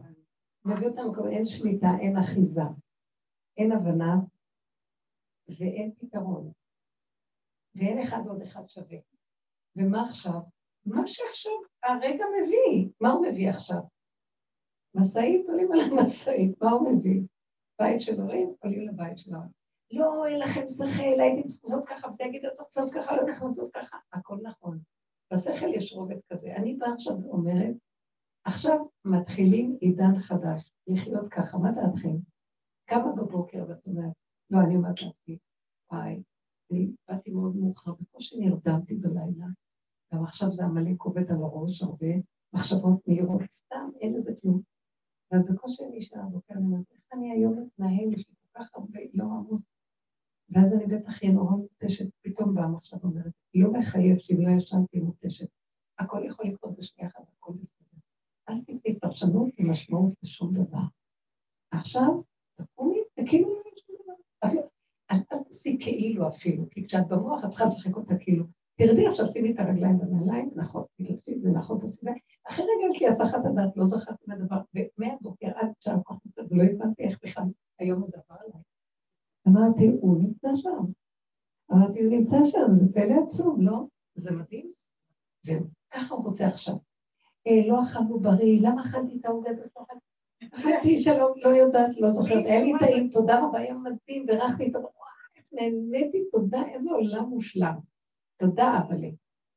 [0.62, 2.62] הוא מביא אותנו במקום, אין שליטה, אין אחיזה,
[3.56, 4.14] אין הבנה
[5.58, 6.52] ואין פתרון.
[7.74, 8.98] ואין אחד עוד אחד שווה.
[9.76, 10.40] ומה עכשיו?
[10.86, 12.88] מה שעכשיו הרגע מביא.
[13.00, 13.80] מה הוא מביא עכשיו?
[14.94, 17.22] משאית, עולים על המשאית, מה הוא מביא?
[17.78, 19.55] בית של הורים, עולים לבית של ההורים.
[19.90, 23.70] לא, אין לכם שכל, הייתם צריכים לעשות ככה, יגיד, צריך לעשות ככה, לא צריך לעשות
[23.75, 24.79] ככה, הכל נכון.
[25.33, 26.57] בשכל יש רובד כזה.
[26.57, 27.75] אני באה עכשיו ואומרת,
[28.44, 32.16] עכשיו מתחילים עידן חדש, לחיות ככה, מה דעתכם?
[32.88, 34.12] קמה בבוקר ואת אומרת,
[34.51, 35.38] לא, אני אומרת לעצמי,
[35.92, 36.22] וואי,
[36.70, 39.46] אני באתי מאוד מאוחר, בקושי נרדמתי בלילה,
[40.14, 42.07] גם עכשיו זה עמלק עובד על הראש הרבה,
[42.53, 44.61] מחשבות מהירות, סתם, אין לזה כלום.
[45.31, 48.75] ואז בקושי אני נשאר בבוקר, אני אומרת, איך אני היום מתנהל, יש לי כל כך
[48.75, 49.62] הרבה, לא עמוס.
[50.56, 55.00] ואז אני בטח אהיה נורא מותשת, פתאום באה עכשיו אומרת, לא מחייב שאם לא ישנתי
[55.00, 55.46] מותשת.
[55.98, 57.98] הכל יכול לקרות בשנייה אחת, הכל בסדר.
[58.48, 60.82] אל תתני פרשנות ומשמעות לשום דבר.
[61.70, 62.22] עכשיו,
[62.54, 64.60] תקומי, וכאילו לא שום דבר.
[65.10, 68.44] אל תעשי כאילו אפילו, כי כשאת במוח את צריכה לשחק אותה כאילו.
[68.78, 70.84] תרדי עכשיו, שימי את הרגליים בנעליים, נכון,
[71.42, 72.10] זה נכון, תעשי זה.
[72.48, 76.18] אחרי רגע כי הסחת הדעת, לא זכרתי מהדבר, ומהבוקר עד שעה כוח
[76.50, 77.44] ולא הבנתי איך בכלל
[77.78, 78.65] היום הזה עבר עליי.
[79.48, 80.85] אמרתי, הוא נמצא שם.
[81.72, 83.87] אמרתי, הוא נמצא שם, זה פלא עצום, לא?
[84.14, 84.68] זה מדהים.
[85.42, 86.74] זהו, ככה הוא רוצה עכשיו.
[87.46, 89.70] אה, לא אכלנו בריא, למה אכלתי את העוגה הזאת?
[90.54, 94.76] אכלתי שלום, לא יודעת, לא זוכרת, היה לי טעים, תודה רבה, היה מדהים, בירכתי את
[95.37, 97.74] איך נהניתי, תודה, איזה עולם מושלם.
[98.37, 98.96] תודה, אבל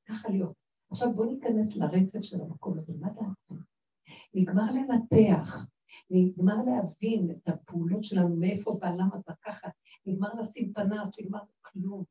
[0.07, 0.53] ככה להיות.
[0.91, 3.55] עכשיו בואו ניכנס לרצף של המקום הזה, מה דעתכם?
[4.33, 5.65] נגמר לנתח,
[6.09, 9.69] נגמר להבין את הפעולות שלנו, מאיפה בא, למה בא, ככה,
[10.05, 12.03] נגמר לשים פנס, נגמר כלום.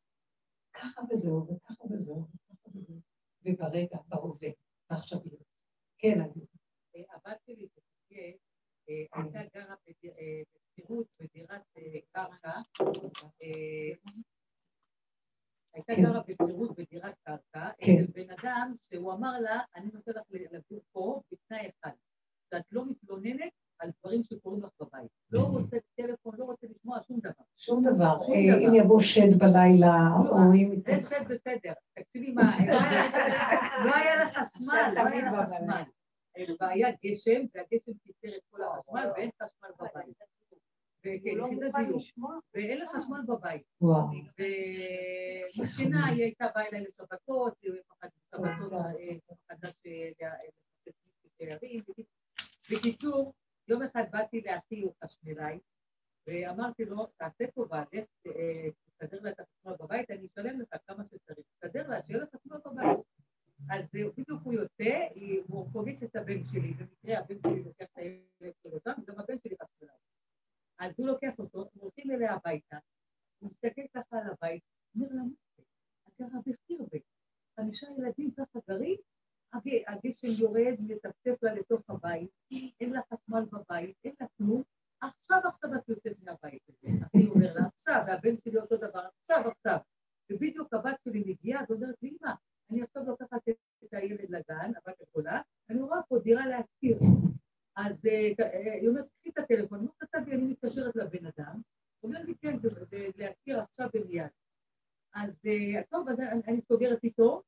[0.72, 3.00] ככה וזהו, וככה וזהו, וככה וזהו.
[3.44, 4.48] וברגע, בהווה,
[4.90, 5.42] ועכשיו להיות.
[5.98, 6.42] כן, אני...
[7.14, 7.68] הבת שלי
[9.12, 11.62] הייתה גרה בשכירות בדירת
[12.12, 12.52] קרקע,
[15.74, 16.02] הייתה כן.
[16.02, 17.92] גרה בשכירות בדירת קרקע, כן.
[18.02, 21.90] אצל בן אדם שהוא אמר לה, אני נותן לך לגור פה בתנאי אחד,
[22.50, 25.10] שאת לא מתלוננת על דברים שקורים לך בבית.
[25.30, 27.44] לא רוצה טלפון, לא רוצה לשמוע שום דבר.
[27.56, 28.18] שום דבר.
[28.28, 29.96] אה, אם יבוא שד בלילה,
[30.30, 30.74] או אם...
[30.86, 31.72] זה שד בסדר.
[31.94, 32.42] תקשיבי מה,
[33.86, 35.82] לא היה לך חשמל, לא היה לך חשמל.
[36.60, 40.16] והיה גשם, והגשם קיצר את כל החשמל, ואין חשמל בבית.
[41.36, 41.46] לא
[42.54, 43.62] ואין לך חשמל בבית.
[45.58, 48.72] ומסכנה, היא הייתה באה אליי לשבתות, היא פחדה שבתות,
[49.46, 50.14] פחדה תיירים.
[52.70, 53.34] בקיצור,
[53.68, 55.58] יום אחד באתי לאחי, הוא חשמלאי,
[56.26, 58.04] ואמרתי לו, תעשה טובה, לך
[58.98, 61.46] תסדר לה את החשמל בבית, אני אשלם לך כמה שצריך.
[61.58, 62.98] תסדר לה, שיהיה לה חשמל בבית.
[63.70, 65.06] אז בדיוק הוא יוצא,
[65.48, 69.38] הוא פוגש את הבן שלי, במקרה הבן שלי לוקח את הילד שלו שם, גם הבן
[69.42, 69.94] שלי חשמלאי.
[70.78, 72.78] אז הוא לוקח אותו, הם הולכים אליה הביתה,
[73.38, 74.62] הוא מסתכל ככה על הבית,
[74.94, 75.22] אומר לה,
[76.08, 76.98] את גרה בחירבה,
[77.60, 78.98] חמישה ילדים ככה גרים,
[79.86, 82.30] הגשם יורד, מטפטף לה לתוך הבית,
[82.80, 84.62] אין לה חשמל בבית, אין לה כלום,
[85.00, 86.98] עכשיו עכשיו את יוצאת מהבית הזה.
[87.14, 89.78] אני אומר לה, עכשיו, והבן שלי אותו דבר, עכשיו עכשיו.
[90.30, 92.32] ובדיוק הבת שלי מגיעה ואומרת לי, אמא,
[92.70, 93.48] אני עכשיו לוקחת
[93.84, 96.98] את הילד לגן, הבת הגדולה, אני רואה פה דירה להשכיר.
[97.76, 101.60] אז אה, אה, היא אומרת, קחי את הטלפון, לא כתבתי, אני מתקשרת לבן אדם,
[102.02, 102.68] אומר לי, כן, זה
[103.16, 104.26] להשכיר עכשיו ומיד.
[105.14, 107.42] אז אה, טוב, אז אני סוגרת איתו,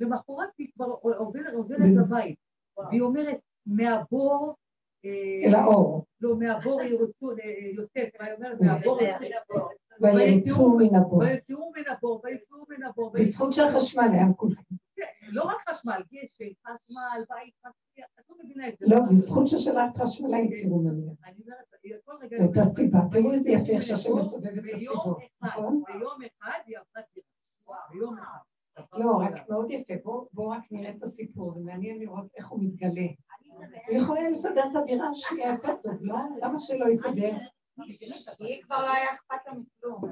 [0.00, 0.86] ולמחרת היא כבר
[1.54, 2.38] עוברת לבית,
[2.78, 4.54] והיא אומרת, מהבור...
[5.44, 6.04] אל האור.
[6.20, 7.32] לא, מהבור ירצו,
[7.76, 8.98] יוסף, היא אומרת, מהבור...
[10.00, 11.18] ויצאו מן הבור.
[11.18, 13.12] ויצאו מן הבור, ויצאו מן הבור.
[13.14, 14.62] בזכות של חשמל היה כולכם.
[14.96, 17.54] כן, לא רק חשמל, גשם, חשמל, בית,
[18.20, 18.86] את לא מבינה את זה.
[18.88, 21.14] לא, בזכות ששלחת חשמלאים תראו ממנו.
[21.24, 22.38] אני אומרת, כל רגע...
[22.38, 25.82] זאת הסיבה, תראו איזה יפה איך שהשם מסובב את הסיפור, נכון?
[25.86, 27.78] ביום אחד היא עברה דירה.
[27.90, 28.55] ביום אחד.
[28.92, 29.94] לא, רק מאוד יפה,
[30.32, 33.06] בואו רק נראה את הסיפור, זה מעניין לראות איך הוא מתגלה.
[33.88, 36.16] הוא יכול היה לסדר את הדירה השנייה יותר טוב, לא?
[36.42, 37.36] למה שלא יסדר?
[38.38, 40.02] היא כבר לא היה אכפת לה מכלום.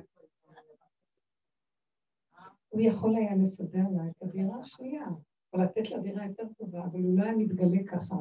[2.68, 5.06] הוא יכול היה לסדר לה את הדירה השנייה,
[5.52, 8.14] או לתת לה דירה יותר טובה, אבל הוא לא היה מתגלה ככה.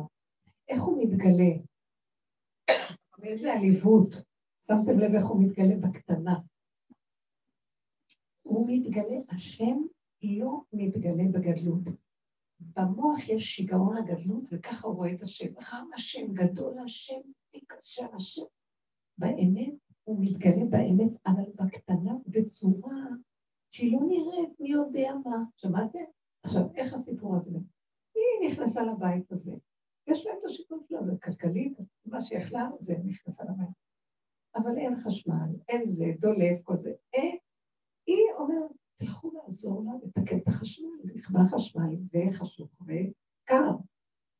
[0.69, 1.51] איך הוא מתגלה?
[3.17, 4.15] באיזה עליבות.
[4.67, 6.36] שמתם לב איך הוא מתגלה בקטנה.
[8.41, 9.82] הוא מתגלה, השם
[10.24, 11.84] לא מתגלה בגדלות.
[12.60, 15.62] במוח יש שיגעון הגדלות, וככה הוא רואה את השם.
[15.62, 17.20] חם השם, גדול השם,
[17.52, 18.46] תקשר השם.
[19.18, 22.98] באמת, הוא מתגלה באמת, אבל בקטנה, בצורה
[23.72, 25.44] שהיא לא נראית מי יודע מה.
[25.56, 26.00] שמעתם?
[26.44, 27.58] עכשיו, איך הסיפור הזה?
[28.16, 29.52] היא נכנסה לבית הזה.
[30.08, 33.84] יש לה את השיקול שלה, זה כלכלית, מה שיכלה, זה נכנסה לבית.
[34.56, 36.94] אבל אין חשמל, אין זה, דולף, כל זה.
[37.14, 37.38] אין.
[38.08, 38.72] היא אומרת,
[39.04, 43.72] תלכו לעזור לה לתקן את החשמל, נכבה חשמל וחשוך וקר.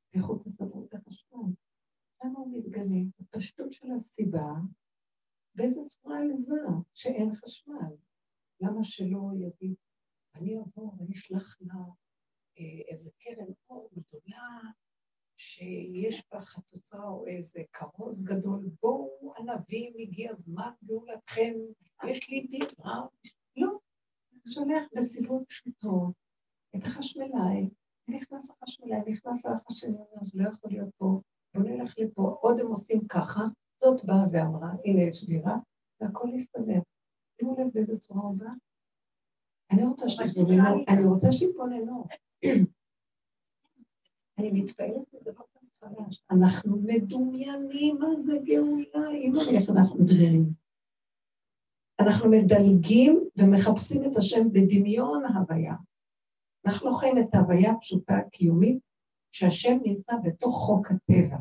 [0.10, 1.54] תלכו תסדרו את החשמל.
[2.24, 3.02] למה הוא מתגלה?
[3.20, 4.54] בפשטות של הסיבה,
[5.56, 6.20] באיזה צורה
[6.94, 7.96] שאין חשמל.
[8.62, 9.76] למה שלא יגיד,
[10.36, 11.74] אני אבוא ואני אשלח לה
[12.60, 14.60] אה, איזה קרן אור גדולה,
[15.38, 21.54] שיש בה חצוצרה או איזה כרוז גדול, בואו ענבים, הגיע זמן גאולתכם,
[22.08, 23.02] יש לי דירה.
[23.58, 23.80] לא,
[24.48, 26.14] שולח בסיבות פשוטות
[26.76, 27.70] את החשמלאי,
[28.08, 31.22] נכנס החשמלאי, נכנס האח השני, אז לא יכול להיות פה,
[31.56, 33.42] בוא נלך לפה, עוד הם עושים ככה,
[33.78, 35.58] זאת באה ואמרה, הנה יש דירה,
[36.02, 36.80] והכל יסתדר.
[37.40, 38.50] שימו לב באיזה צורה הוא בא.
[39.72, 42.06] אני רוצה שתתבוננו, אני רוצה שיתבוננו.
[44.38, 45.44] אני מתפעלת לדבר
[45.80, 46.24] חדש.
[46.32, 50.63] אנחנו מדומיינים מה זה גאולה, אם אני איך אנחנו מדמיינים.
[52.00, 55.76] אנחנו מדלגים ומחפשים את השם בדמיון הוויה.
[56.66, 58.80] אנחנו לא חיים את ההוויה הפשוטה הקיומית,
[59.32, 61.38] שהשם נמצא בתוך חוק הטבע,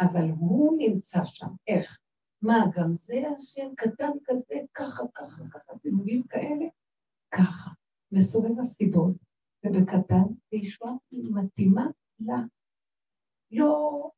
[0.00, 1.48] אבל הוא נמצא שם.
[1.68, 1.98] איך?
[2.42, 6.64] מה, גם זה השם קטן כזה, ככה, ככה, ככה, סיבובים כאלה?
[7.30, 7.70] ככה.
[8.12, 9.14] מסובב הסיבות,
[9.64, 10.22] ובקטן,
[10.52, 11.86] וישועה מתאימה
[12.20, 12.36] לה.
[13.50, 14.10] לא,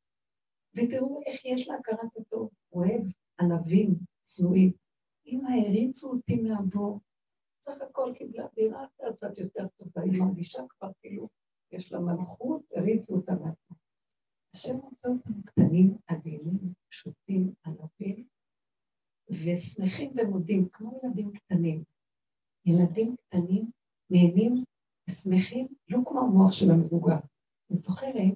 [0.75, 3.03] ותראו איך יש לה הכרת הטוב, אוהב
[3.41, 4.73] ענבים צנועים.
[5.29, 7.01] אמא הריצו אותי מהבור,
[7.61, 11.29] סך הכל קיבלה דירה קצת יותר טובה, היא מרגישה כבר כאילו,
[11.73, 13.75] יש לה מלכות, הריצו אותה מהפה.
[14.55, 18.25] השם רוצה אותם קטנים, עדינים, פשוטים, ענבים,
[19.31, 21.85] ושמחים ומודים, כמו ילדים קטנים.
[22.67, 23.71] ילדים קטנים
[24.11, 24.65] נהנים
[25.09, 27.19] ושמחים, לא כמו המוח של המבוגר.
[27.71, 28.35] אני זוכרת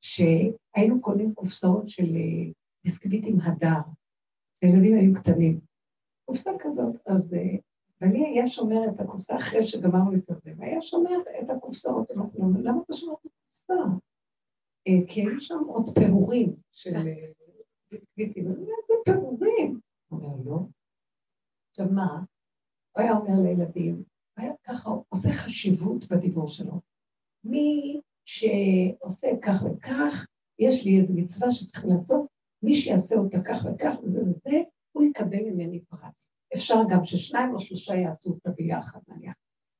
[0.00, 2.52] שהיינו קונים קופסאות של אה,
[2.84, 3.80] ביסקוויט עם הדר,
[4.62, 5.60] הילדים היו קטנים.
[6.24, 7.34] קופסה כזאת, אז...
[7.34, 7.56] אה,
[8.02, 12.10] ואני היה שומר את הקופסה אחרי שגמרנו את הזה, והיה שומר את הקופסאות.
[12.10, 13.74] אמרתי לו, למה אתה שומר את הקופסה?
[14.88, 16.90] אה, כי היו שם עוד פירורים של
[17.90, 18.46] ביסקוויטים.
[18.46, 19.80] אני אומרת, זה פירורים.
[20.08, 20.58] הוא אומר, לא.
[21.70, 22.22] עכשיו מה?
[22.92, 24.02] הוא היה אומר לילדים,
[24.36, 26.80] היה ככה, עושה חשיבות בדיבור שלו.
[27.44, 30.26] מי שעושה כך וכך,
[30.58, 32.26] יש לי איזו מצווה שצריך לעשות,
[32.62, 36.32] מי שיעשה אותה כך וכך וזה וזה, הוא יקבל ממני פרס.
[36.54, 39.34] אפשר גם ששניים או שלושה יעשו אותה ביחד, נניח.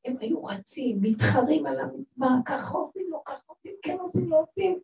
[0.05, 4.81] הם היו רצים, מתחרים על המצווה, ככה עושים, לא ככה עושים, כן עושים, לא עושים.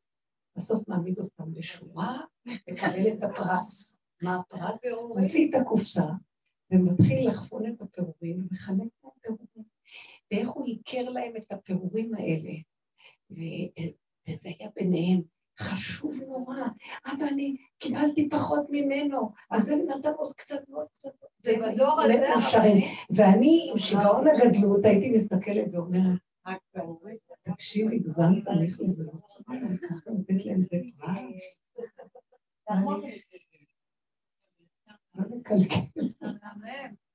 [0.57, 4.01] בסוף מעמיד אותם לשורה, מקבל את הפרס.
[4.23, 4.81] מה הפרס?
[5.17, 6.07] מוציא את הקופסה,
[6.71, 9.64] ומתחיל לחפון את הפירורים, ומחלק להם פירורים.
[10.31, 12.53] ואיך הוא עיקר להם את הפירורים האלה.
[13.31, 15.23] וזה היה ביניהם
[15.59, 16.57] חשוב נורא.
[17.07, 21.11] אבא, אני קיבלתי פחות ממנו, אז זה נתן עוד קצת ועוד קצת.
[21.38, 22.27] זה בדור הזה,
[23.11, 26.18] ואני, עם שיגעון הגדלות, הייתי מסתכלת ואומרת,
[27.42, 29.49] תקשיב, הגזמת, מישהו, זה לא צודק,
[29.88, 31.62] ככה לתת להם זה פרס.
[32.71, 33.01] לא.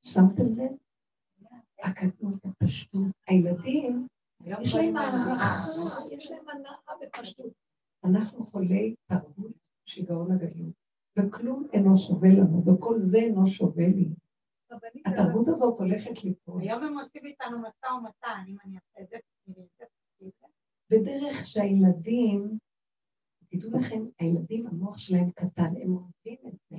[0.04, 0.68] שמת את זה?
[1.84, 3.08] הקטנות, הפשטות.
[3.28, 4.08] הילדים,
[4.62, 5.46] יש להם הערכה,
[6.12, 7.63] יש להם הנאה בפשטות.
[8.04, 9.52] אנחנו חולי תרבות
[9.86, 10.74] שיגעון הגדלות,
[11.20, 14.10] וכלום אינו שווה לנו, וכל זה אינו שווה לי.
[15.06, 16.62] התרבות הזאת הולכת ליפול.
[16.62, 19.18] היום הם עושים איתנו משא ומתן, אם אני אעשה את זה,
[20.90, 22.58] בדרך שהילדים,
[23.50, 26.78] תדעו לכם, הילדים, המוח שלהם קטן, הם אוהבים את זה,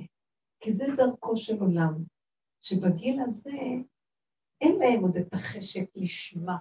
[0.59, 2.03] כי זה דרכו של עולם,
[2.61, 3.51] שבגיל הזה
[4.61, 6.57] אין להם עוד את החשק לשמה.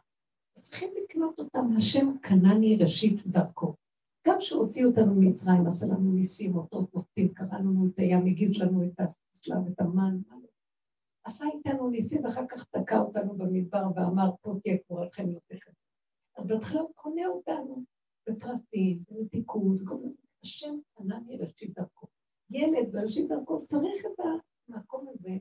[0.53, 3.75] צריכים לקנות אותם, השם קנני ראשית דרכו.
[4.27, 8.85] גם כשהוציא אותנו ממצרים, עשה לנו ניסים, אותות מופתים, קרא לנו את הים, הגיז לנו
[8.85, 10.19] את הסלב, את המן,
[11.25, 15.57] עשה איתנו ניסים, ואחר כך תקע אותנו במדבר ואמר, פה תהיה קבורתכם יותר.
[16.37, 17.85] אז בהתחלה הוא קונה אותנו
[18.29, 19.79] בפרסים, במתיקות,
[20.43, 22.07] השם קנה מראשית דרכו.
[22.51, 24.25] ילד בראשית דרכו צריך את
[24.69, 25.37] המקום הזה.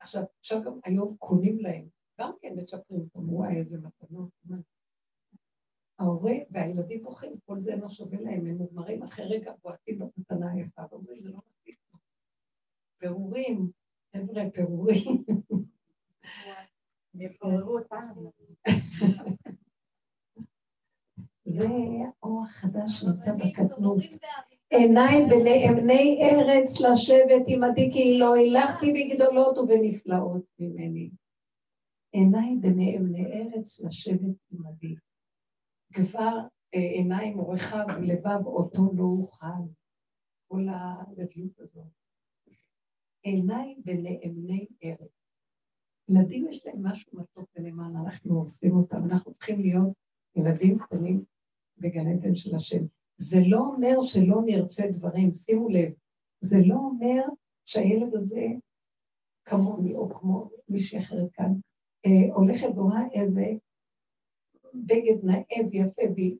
[0.00, 1.88] עכשיו, עכשיו גם היום קונים להם,
[2.20, 4.30] גם כן מצ'פרים אותם, וואי, איזה מתנות.
[6.00, 10.82] ההורה והילדים בוכים, כל זה לא שווה להם, הם מוגמרים אחרי רגע בועטים במתנה היפה,
[10.90, 11.76] ואומרים, זה לא מספיק.
[12.98, 13.70] פירורים,
[14.12, 15.24] חבר'ה, פירורים.
[21.44, 21.66] זה
[22.22, 23.98] האור החדש שנמצא בקטנות.
[24.70, 31.10] עיניי בנאמני ארץ לשבת עמדי כי לא הילכתי בגדולות ובנפלאות ממני.
[32.12, 34.94] עיניי בנאמני ארץ לשבת עמדי.
[35.92, 36.38] כבר
[36.74, 39.46] אה, עיניים עורכיו ולבב אותו לא אוכל.
[40.48, 41.86] כל הגדלות הזאת.
[43.22, 45.20] עיניים בנאמני ארץ.
[46.08, 49.92] ילדים יש להם משהו מתוק ונאמן, אנחנו עושים אותם, אנחנו צריכים להיות
[50.36, 51.24] ילדים קטנים
[51.78, 52.84] בגן עדן של השם.
[53.16, 55.92] זה לא אומר שלא נרצה דברים, שימו לב,
[56.40, 57.22] זה לא אומר
[57.64, 58.46] שהילד הזה
[59.44, 61.52] כמוני או כמו מישהי אחרת כאן,
[62.06, 63.46] אה, הולכת ורואה איזה
[64.74, 66.36] בגד נאה ויפה והיא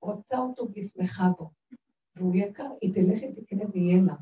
[0.00, 1.50] רוצה אותו והיא שמחה בו,
[2.16, 4.14] והוא יקר, היא תלך ותקנה ויהיה לה.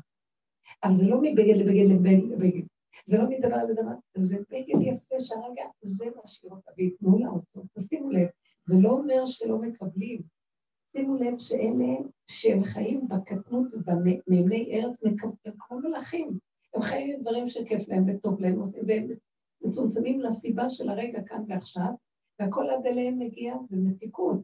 [0.83, 1.89] אבל זה לא מבגד לבגד
[2.29, 2.63] לבגד,
[3.05, 7.67] זה לא מדבר לדבר, זה בגד יפה שהרגע זה מה שהיא רוצה, וייתנו לה אותו.
[7.77, 8.27] תשימו לב,
[8.63, 10.21] זה לא אומר שלא מקבלים.
[10.95, 11.95] שימו לב שאלה
[12.27, 15.15] שהם חיים בקטנות ובנאמני ארץ, הם
[15.59, 16.37] כמו מלאכים.
[16.73, 19.07] הם חיים עם דברים שכיף להם וטוב להם, והם
[19.61, 21.91] מצומצמים לסיבה של הרגע כאן ועכשיו,
[22.41, 24.41] והכל עד אליהם מגיע במתיקות.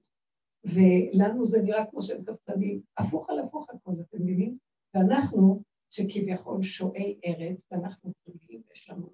[0.63, 4.57] ולנו זה נראה כמו שהם קבצנים, הפוך על הפוך הכל, אתם מבינים?
[4.93, 9.09] ואנחנו, שכביכול שועי ארץ, ואנחנו גדולים, ויש לנו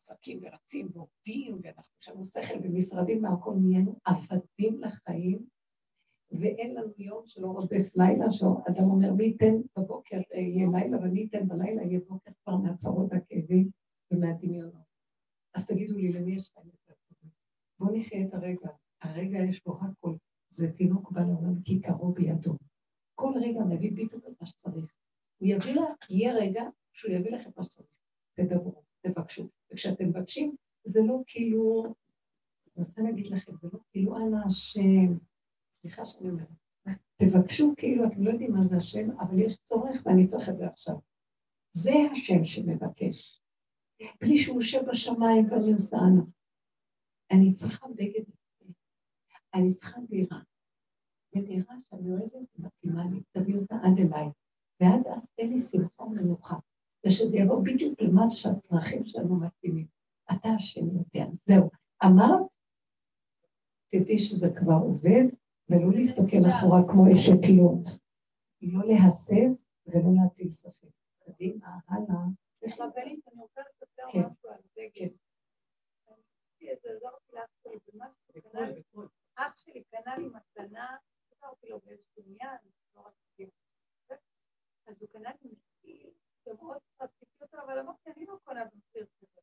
[0.00, 5.46] עסקים ורצים ועובדים, ואנחנו יש לנו שכל ומשרדים והכל נהיינו עבדים לחיים,
[6.30, 11.48] ואין לנו יום שלא רודף לילה, שאדם אומר, מי ייתן בבוקר יהיה לילה, ומי ייתן
[11.48, 13.68] בלילה יהיה בוקר כבר מהצרות והכאבים
[14.10, 14.92] ומהדמיונות.
[15.54, 16.81] אז תגידו לי, למי יש חיים?
[17.82, 18.68] בואו נחיה את הרגע.
[19.02, 20.14] הרגע יש בו הכל.
[20.48, 22.56] זה תינוק בא לעולם כי קרוב בידו.
[23.14, 24.92] כל רגע מביא בדיוק את מה שצריך.
[25.38, 27.88] הוא יביא לך, יהיה רגע שהוא יביא לך את מה שצריך.
[28.34, 29.48] תדברו, תבקשו.
[29.72, 31.84] וכשאתם מבקשים, זה לא כאילו,
[32.76, 35.18] אני רוצה להגיד לכם, זה לא כאילו אנא השם,
[35.70, 36.48] סליחה שאני אומרת,
[37.16, 40.66] תבקשו כאילו, אתם לא יודעים מה זה השם, אבל יש צורך ואני צריך את זה
[40.66, 40.94] עכשיו.
[41.72, 43.42] זה השם שמבקש.
[44.20, 46.22] בלי שהוא יושב בשמיים ואני עושה אנא.
[47.32, 48.22] אני צריכה בגד
[49.54, 50.40] אני צריכה דירה.
[51.36, 54.28] ודירה שאני אוהבת ומתאימה לי, תביא אותה עד אליי.
[54.80, 56.56] ועד אז תן לי שמחה ומנוחה,
[57.06, 59.86] ושזה יבוא בדיוק למה שהצרכים שלנו מתאימים.
[60.32, 61.30] אתה השם יודע.
[61.32, 61.70] זהו.
[62.04, 62.46] אמרת,
[63.86, 65.24] תדעי שזה כבר עובד,
[65.68, 67.88] ולא להסתכל אחורה כמו אשת לוט.
[68.62, 70.88] לא להסס ולא להטיל ספק.
[71.24, 72.24] קדימה, הלאה.
[72.52, 74.18] צריך להבין, אני רוצה לספר כן.
[74.18, 74.60] משהו על
[76.82, 76.88] זה.
[78.52, 78.74] כן.
[79.34, 80.96] אח שלי קנה לי מתנה,
[81.28, 82.56] סיפרתי לו באיזשהו עניין,
[82.94, 83.50] לא רציתי.
[84.86, 86.10] אז הוא קנה לי מסתיל,
[86.44, 89.40] שמאוד רציתי אותו, אבל אמרתי, אני לא קונה במחיר כזה.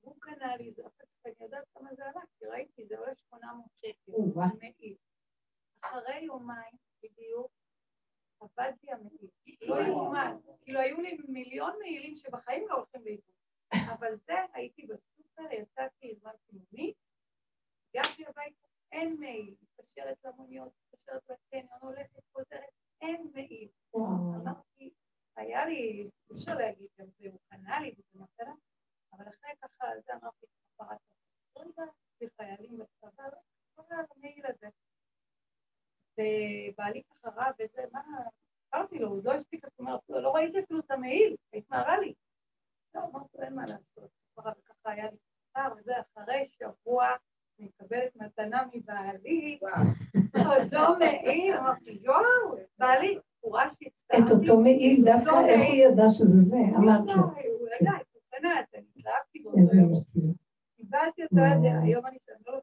[0.00, 3.14] הוא קנה לי, זה אחר כך אני יודעת כמה זה עלה, כי ראיתי, זה עולה
[3.14, 4.12] 800 שקל,
[4.58, 4.96] מעיל.
[5.80, 7.52] אחרי יומיים בדיוק,
[8.40, 9.28] עבד לי המעיל.
[9.62, 10.36] לא יאומן.
[10.62, 13.34] כאילו, היו לי מיליון מעילים שבחיים לא הולכים לאיבוד.
[13.92, 14.86] אבל זה, הייתי
[15.34, 16.96] בסופר, יצאתי, הזמנתי מונית,
[17.88, 19.54] הגעתי הביתה, אין מעיל.
[19.62, 22.70] מתקשרת למוניות, מתקשרת לקניון, הולכת, חוזרת,
[23.00, 23.68] אין מעיל.
[23.96, 24.90] אמרתי,
[25.36, 28.54] היה לי, אי אפשר להגיד גם זה, הוא קנה לי וזה מתנה,
[29.12, 30.46] אבל אחרי ככה, זה אמרתי,
[30.80, 31.78] הפרת
[32.36, 33.38] חיילים בצבא, לא
[33.74, 34.68] קורה המעיל הזה.
[36.12, 38.02] ובעלי ככה רע וזה, מה,
[38.74, 42.14] אמרתי לו, הוא לא הספיק, זאת אומרת, לא ראיתי אפילו את המעיל, היית מראה לי.
[42.94, 44.23] לא, אמרתי לו, אין מה לעשות.
[44.38, 45.16] וככה היה לי
[45.50, 47.06] קצר, וזה אחרי שבוע,
[47.58, 49.58] אני מקבלת מתנה מבעלי,
[50.36, 54.24] אותו מעיל, אמרתי, יואו, בעלי, הוא ראה שהצטרפתי.
[54.24, 56.56] את אותו מעיל, דווקא איך הוא ידע שזה זה?
[56.76, 57.22] אמרת לו.
[57.22, 59.52] הוא ידע, הוא קנה זה, אני התלהבתי בו.
[59.58, 60.20] איזה יופי.
[60.76, 62.60] קיבלתי אותו עד היום אני שם, לא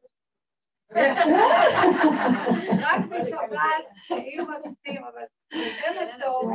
[2.86, 6.52] רק בשבת, היו מקסים, אבל זה טוב.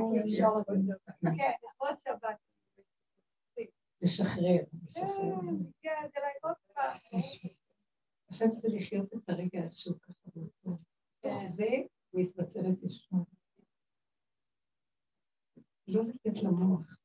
[1.23, 2.37] כן, לכבוד שבת.
[4.07, 5.35] לשחרר, לשחרר.
[5.81, 7.49] כן.
[8.29, 10.79] עכשיו זה לחיות את הרגע איכשהו ככה באותו.
[11.21, 11.67] תוך זה
[12.15, 13.23] מתבצרת ישועה.
[15.89, 16.97] לא לתת למוח,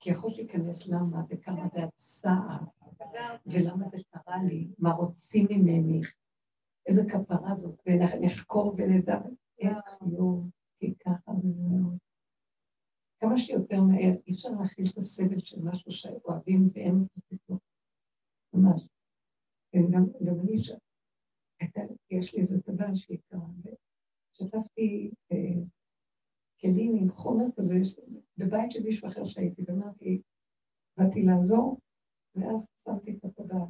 [0.00, 2.58] כי יכול להיכנס למה וכמה זה הצער,
[3.46, 6.00] ולמה זה קרה לי, מה רוצים ממני,
[6.86, 9.18] איזה כפרה זאת, ונחקור ונדע
[9.58, 10.40] איך לא,
[10.78, 12.03] כי ככה וזהו.
[13.24, 17.58] כמה שיותר מהר, אי אפשר להכיל את הסבל של משהו שאוהבים ואין אותו פתאום.
[18.54, 18.86] ממש.
[19.74, 20.70] גם, גם אני ש...
[22.10, 23.48] יש לי איזה טבעה שהיא קרה,
[24.32, 25.62] ושתפתי אה,
[26.60, 27.74] כלים עם חומר כזה,
[28.38, 30.22] בבית של מישהו אחר שהייתי, ואמרתי,
[30.96, 31.80] באתי לעזור,
[32.34, 33.64] ואז שמתי את הטבעה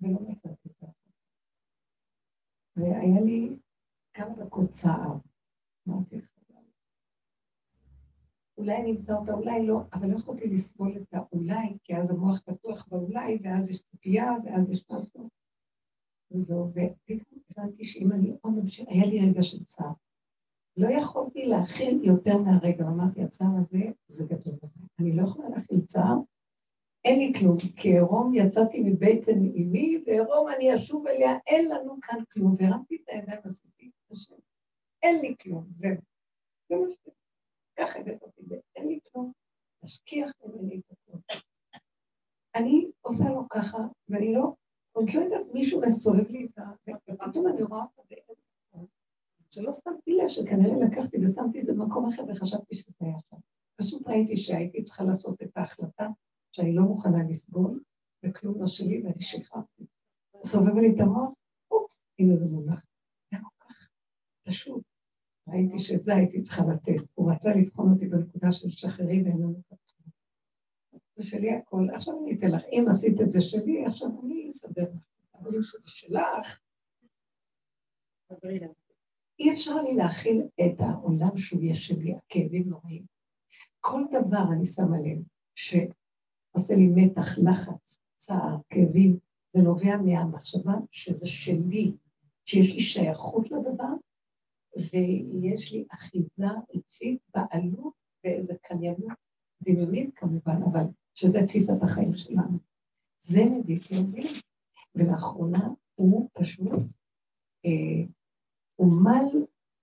[0.00, 0.86] ולא מצאתי אותה.
[2.76, 3.56] והיה לי
[4.14, 5.18] כמה דקות צער.
[5.88, 6.16] אמרתי,
[8.62, 12.40] אולי אני אמצא אותה, אולי לא, אבל לא יכולתי לסבול את האולי, כי אז המוח
[12.40, 15.28] פתוח באולי, ואז יש ציפייה, ואז יש משהו.
[16.30, 19.92] וזהו, ופתאום הבנתי שאם אני עוד אמשיך, היה לי רגע של צער.
[20.76, 24.54] לא יכולתי להכיל יותר מהרגע, אמרתי, הצער הזה, זה גדול.
[24.98, 26.16] אני לא יכולה להכיל צער,
[27.04, 32.18] אין לי כלום, כי עירום יצאתי מבטן אמי, ועירום אני אשוב אליה, אין לנו כאן
[32.32, 32.56] כלום.
[32.58, 34.34] והרמתי את הידיים ועשיתי את השם.
[35.02, 35.96] אין לי כלום, זהו.
[36.68, 37.21] זה מה ש...
[37.74, 38.42] קח הבאת אותי,
[38.72, 39.32] תן לי כלום,
[39.84, 41.20] תשכיח ממני את הכול.
[42.54, 44.54] ‫אני עושה לו ככה, ואני לא,
[44.92, 46.62] עוד לא יודעת, מישהו מסובב לי את ה...
[47.10, 48.32] ‫ופתאום אני רואה אותו באיזה
[48.68, 48.86] מקום,
[49.50, 53.36] שלא שמתי לב שכנראה לקחתי ‫ושמתי את זה במקום אחר ‫וחשבתי שזה היה שם.
[53.76, 56.06] ‫פשוט ראיתי שהייתי צריכה ‫לעשות את ההחלטה
[56.52, 57.80] ‫שאני לא מוכנה לסבול,
[58.24, 59.84] ‫וכלום לא שלי, ואני שחררתי.
[60.44, 61.32] סובב לי את המוח,
[61.70, 62.84] ‫אופס, הנה זה מונח.
[63.32, 63.88] ‫זה כל כך
[64.46, 64.91] פשוט.
[65.48, 67.02] ראיתי שאת זה הייתי צריכה לתת.
[67.14, 70.06] הוא רצה לבחון אותי בנקודה של שחררי ואינו מפתחים.
[71.16, 72.62] זה שלי הכל, עכשיו אני אתן לך.
[72.72, 75.02] אם עשית את זה שלי, עכשיו אני אסדר לך.
[75.34, 76.58] אבל אם שזה שלך,
[79.38, 83.04] אי אפשר לי להכיל את העולם שהוא יהיה שלי, הכאבים נוראים.
[83.80, 85.22] כל דבר אני שמה לב
[85.54, 89.18] שעושה לי מתח, לחץ, צער, כאבים,
[89.52, 91.92] זה נובע מהמחשבה שזה שלי,
[92.44, 93.92] שיש לי שייכות לדבר,
[94.76, 97.94] ויש לי אחיזה אישית, בעלות
[98.24, 99.18] ואיזה קניינות
[99.62, 102.58] דמיונית כמובן, אבל שזה תפיסת החיים שלנו.
[103.20, 104.26] זה נדיף להוביל.
[104.94, 106.72] ולאחרונה הוא פשוט,
[107.64, 108.04] אה,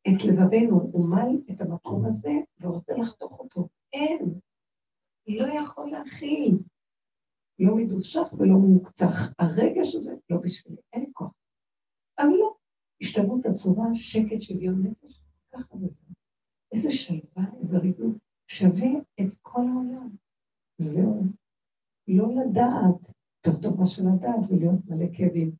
[0.07, 1.09] את לבבינו, הוא
[1.51, 3.67] את המקום הזה ורוצה לחתוך אותו.
[3.93, 4.39] אין,
[5.27, 6.57] לא יכול להכיל.
[7.59, 9.33] לא מדושך ולא מוקצח.
[9.39, 11.31] הרגש הזה לא בשבילי, אין כוח.
[12.17, 12.55] אז לא.
[13.01, 15.21] השתלמות עצובה, שקט, שוויון נפש,
[15.51, 16.13] ככה וזה.
[16.71, 18.89] איזה שלווה, איזה רידוד, שווה
[19.21, 20.09] את כל העולם.
[20.77, 21.23] זהו.
[22.07, 25.51] לא לדעת, טוב טוב מה שלדעת ולהיות מלא כאבים.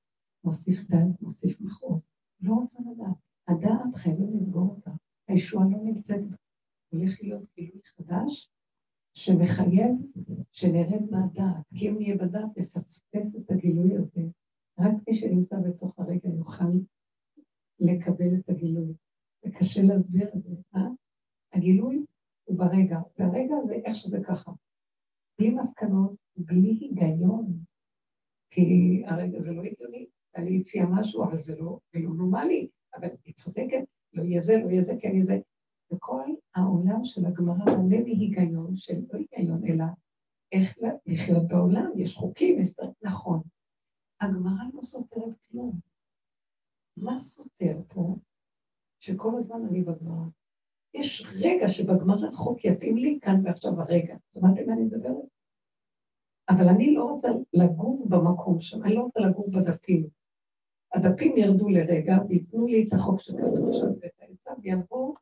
[0.44, 2.02] מוסיף דעת, מוסיף מכות.
[2.42, 3.16] לא רוצה לדעת.
[3.48, 4.92] הדעת חייבים לסגור אותה.
[5.28, 6.36] הישועה לא נמצאת בה.
[6.90, 8.52] הולך להיות גילוי חדש
[9.14, 9.96] שמחייב
[10.52, 11.66] שנרד מהדעת.
[11.76, 14.22] כי אם נהיה בדעת, נפספס את הגילוי הזה.
[14.80, 16.64] רק מי שנמצא בתוך הרגע יוכל
[17.80, 18.93] לקבל את הגילוי.
[19.43, 20.82] זה קשה להסביר את זה, אה?
[21.53, 22.05] הגילוי
[22.43, 24.51] הוא ברגע, והרגע זה איך שזה ככה.
[25.39, 27.59] בלי מסקנות, בלי היגיון,
[28.51, 30.05] כי הרגע זה לא הגיוני,
[30.36, 34.69] אני הציעה משהו, אבל זה לא, לא נורמלי, אבל היא צודקת, לא יהיה זה, לא
[34.69, 35.39] יהיה זה, כן יהיה זה.
[35.93, 36.23] וכל
[36.55, 39.86] העולם של הגמרא מלא מהיגיון, של לא היגיון, אלא
[40.51, 42.57] איך לחיות בעולם, יש חוקים,
[43.01, 43.41] נכון.
[44.21, 45.89] הגמרא לא סותרת כלום.
[47.02, 48.16] מה סותר פה?
[49.00, 50.26] שכל הזמן אני בגמרא.
[50.93, 54.16] יש רגע שבגמרא חוק יתאים לי כאן ועכשיו הרגע.
[54.34, 55.26] שמעתם מה אני מדברת?
[56.50, 60.08] אבל אני לא רוצה לגור במקום שם, אני לא רוצה לגור בדפים.
[60.93, 65.14] הדפים ירדו לרגע וייתנו לי את החוק שכתוב שם ואת העצה, ויבואו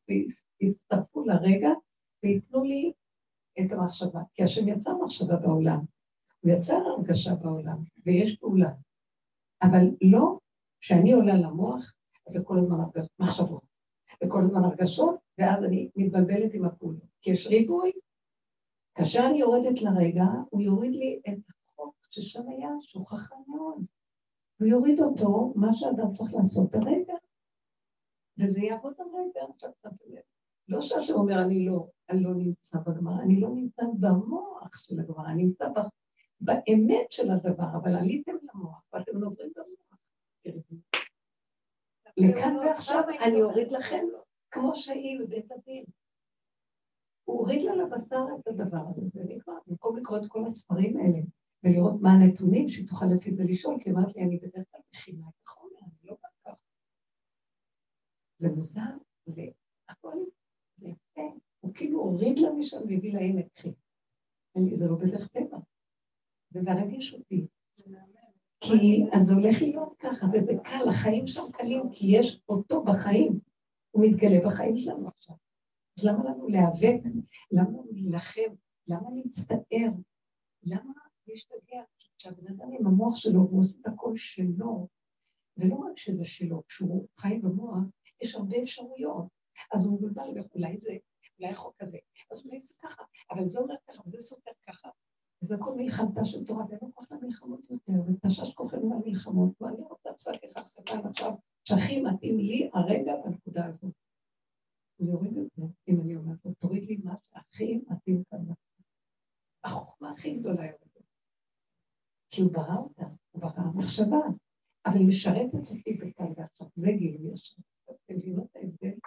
[0.61, 1.69] ויצטרפו לרגע
[2.23, 2.91] וייתנו לי
[3.59, 4.21] את המחשבה.
[4.33, 5.79] כי השם יצר מחשבה בעולם,
[6.39, 8.71] הוא יצר הרגשה בעולם, ויש פעולה.
[9.61, 10.37] אבל לא
[10.79, 11.93] כשאני עולה למוח,
[12.27, 12.77] אז זה כל הזמן
[13.19, 13.61] מחשבות,
[14.23, 17.07] וכל הזמן הרגשות, ואז אני מתבלבלת עם הפעולות.
[17.21, 17.91] כי יש ריבוי,
[18.95, 23.85] כאשר אני יורדת לרגע, הוא יוריד לי את החוק ששם היה, שהוא חכם מאוד.
[24.59, 27.13] הוא יוריד אותו, מה שאדם צריך לעשות הרגע,
[28.39, 30.21] וזה יעבוד הרגע, עכשיו לב.
[30.67, 35.27] לא שהשם אומר, אני לא, אני לא נמצא בגמרא, אני לא נמצא במוח של הגמרא,
[35.27, 35.65] אני נמצא
[36.41, 39.86] באמת של הדבר, אבל עליתם למוח, ואתם עוברים במוח.
[42.17, 44.05] לכאן ועכשיו אני אוריד לכם
[44.51, 45.85] כמו שהיא בבית הדין.
[47.23, 51.19] הוא הוריד לה לבשר את הדבר הזה, ונגמר, במקום לקרוא את כל הספרים האלה
[51.63, 55.27] ולראות מה הנתונים, שהיא תוכל לפי זה לשאול, כי אמרת לי, אני בדרך כלל מכינה
[55.29, 56.63] את החומר, אני לא בא ככה.
[58.37, 58.81] זה מוזר,
[59.27, 60.17] והכל
[60.77, 61.21] זה יפה.
[61.59, 63.73] הוא כאילו הוריד לה משם והביא לה, הנה, קחי.
[64.73, 65.57] זה לא בדרך טבע.
[66.49, 67.47] זה מרגש אותי.
[68.67, 73.39] כי אז זה הולך להיות ככה, וזה קל, החיים שם קלים, כי יש אותו בחיים,
[73.91, 75.35] הוא מתגלה בחיים שלנו עכשיו.
[75.97, 77.01] אז למה לנו להיאבק?
[77.51, 78.51] למה להילחם?
[78.87, 79.91] למה להצטער?
[80.63, 80.93] למה
[81.27, 81.83] להשתגע?
[82.17, 84.87] כשהבן אדם עם המוח שלו, והוא עושה את הכל שלו,
[85.57, 87.83] ולא רק שזה שלו, כשהוא חי במוח,
[88.21, 89.25] יש הרבה אפשרויות.
[89.73, 90.97] אז הוא מבלבל, אולי זה,
[91.39, 91.97] אולי החוק הזה,
[92.31, 94.89] אז אולי זה ככה, אבל זה אומר ככה, וזה סותר ככה,
[95.41, 100.13] זה הכל מלחמתה של תורה, ואין לו כוח למלחמות יותר, ותשש כוחנו למלחמות, ואני רוצה
[100.13, 101.31] פסק אחד קטן עכשיו,
[101.63, 103.93] שהכי מתאים לי הרגע בנקודה הזאת.
[105.01, 108.39] אני אוריד את זה, אם אני אומרת לו, תוריד לי מה שהכי מתאים כאן.
[109.63, 110.87] החוכמה הכי גדולה יורדת.
[112.29, 114.19] כי הוא ברא אותה, הוא ברא מחשבה,
[114.85, 117.61] אבל היא משרתת אותי בכאן ועכשיו, זה גילוי השם.
[117.85, 118.97] אתם מבינים את ההבדל?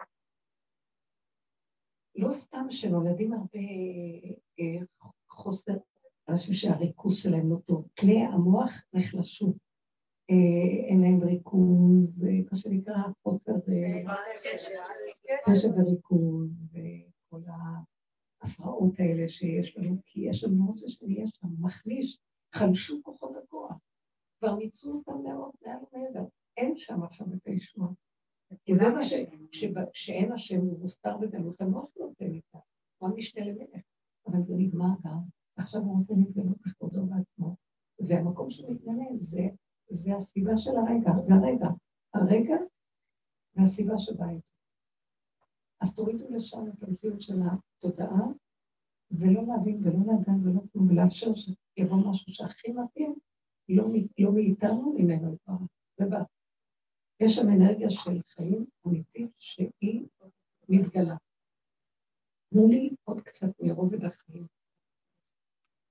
[2.14, 3.59] לא סתם שנולדים הרבה
[4.61, 4.85] אה,
[5.28, 5.72] חוסר
[6.31, 7.89] אנשים שהריכוז שלהם לא טוב.
[8.01, 9.55] כלי המוח נחלשו.
[10.31, 13.53] אה, אין להם ריכוז, אה, מה שנקרא חוסר
[15.47, 17.41] קשב וריכוז, וכל
[18.43, 22.18] ההפרעות האלה שיש לנו, כי יש לנו רוצה שנהיה שם, מחליש,
[22.55, 23.76] חלשו כוחות הכוח.
[24.39, 26.28] כבר מיצו אותם מאוד מעל ומעבר.
[26.57, 27.89] אין שם עכשיו את הישועה.
[28.64, 29.12] כי זה מה ש...
[29.93, 32.59] שאין השם הוא מוסתר בגלות, המוח נותן איתה.
[32.99, 33.83] הוא המשנה למלך.
[34.26, 35.39] אבל זה נגמר גם.
[35.61, 37.57] עכשיו הוא רוצה להתגלות בכבודו בעצמו.
[38.09, 39.43] והמקום שהוא מתגלה זה,
[39.91, 41.69] זה הסיבה של הרגע, זה הרגע.
[42.15, 42.57] הרגע
[43.55, 44.53] והסיבה שבאה איתו.
[45.81, 48.27] אז תורידו לשם את המציאות של התודעה,
[49.11, 53.15] ולא להבין ולא לדעת ולא כלום, ולאפשר שיבוא משהו שהכי מתאים,
[53.69, 53.85] לא,
[54.19, 55.69] לא מאיתנו, ממנו יתברך.
[55.99, 56.23] זה בא.
[57.21, 60.07] יש שם אנרגיה של חיים אמיתית שהיא
[60.69, 61.17] מתגלה.
[62.51, 64.60] תנו לי עוד קצת מרובד החיים.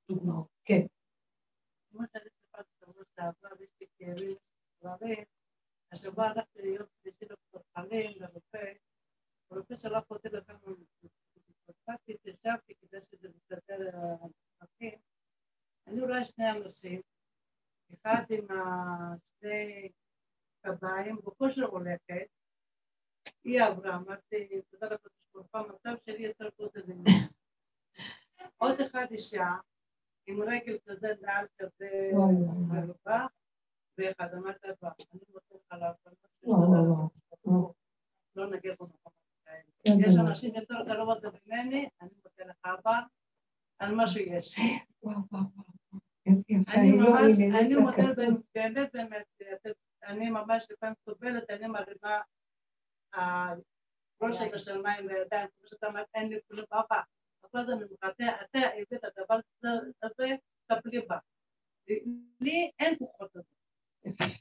[0.10, 0.48] דוגמאות.
[0.66, 0.86] כן.
[5.92, 7.30] השבוע הלכתי להיות בשביל
[7.74, 8.74] חולים לרופא,
[9.52, 10.58] הרופא שלח אותי לכמה
[11.04, 15.00] התפתחתי, התיישבתי כדי שזה מסתדר המחים.
[15.88, 17.02] אני רואה שני אנשים,
[17.94, 18.48] אחד עם
[19.40, 19.92] שני
[20.62, 22.28] קביים, בקושי הולכת,
[23.44, 24.88] היא עברה, אמרתי, תודה
[25.34, 27.12] ברוך הוא, המצב שלי יותר טוב ממני.
[28.58, 29.46] עוד אחד אישה,
[30.28, 32.12] עם רגל כזה מעל כזה
[32.68, 33.26] מרובה,
[33.98, 36.14] ואחד אמרת, אני רוצה לך לעבוד,
[38.36, 39.14] לא נגיע במקומות
[39.46, 39.62] כאלה.
[40.08, 43.00] יש אנשים יותר קרובות ממני, אני רוצה לך אבא,
[43.80, 44.60] על מה שיש.
[46.76, 48.14] אני ממש, אני מודה
[48.56, 49.28] באמת, באמת,
[50.04, 52.22] אני ממש לפעמים סובלת, אני מרימה
[54.22, 57.02] ראש את השמיים לידיים, כמו שאתה אומר, אין לי כלום אבא.
[57.52, 59.40] כל זה ממך, אתה הבאת הדבר
[60.04, 60.36] הזה,
[60.68, 61.18] טפלי בה.
[62.42, 63.44] לי אין כוחות הזה.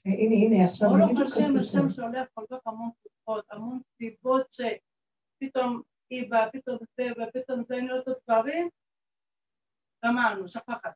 [0.05, 0.89] הנה, הנה, עכשיו.
[0.89, 7.05] ברוך השם, השם שולח כל כך המון כוחות, המון סיבות שפתאום היא באה, פתאום זה,
[7.13, 8.69] ופתאום זה, אני עושה דברים,
[10.05, 10.93] גמרנו, שפחת.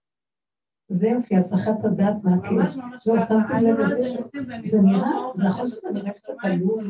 [0.89, 2.53] זה יופי, הסחת הדעת מהכאב.
[2.53, 5.11] ממש ממש ככה, אני רואה את זה, נראה,
[5.49, 6.83] נכון שזה נראה קצת עלוב,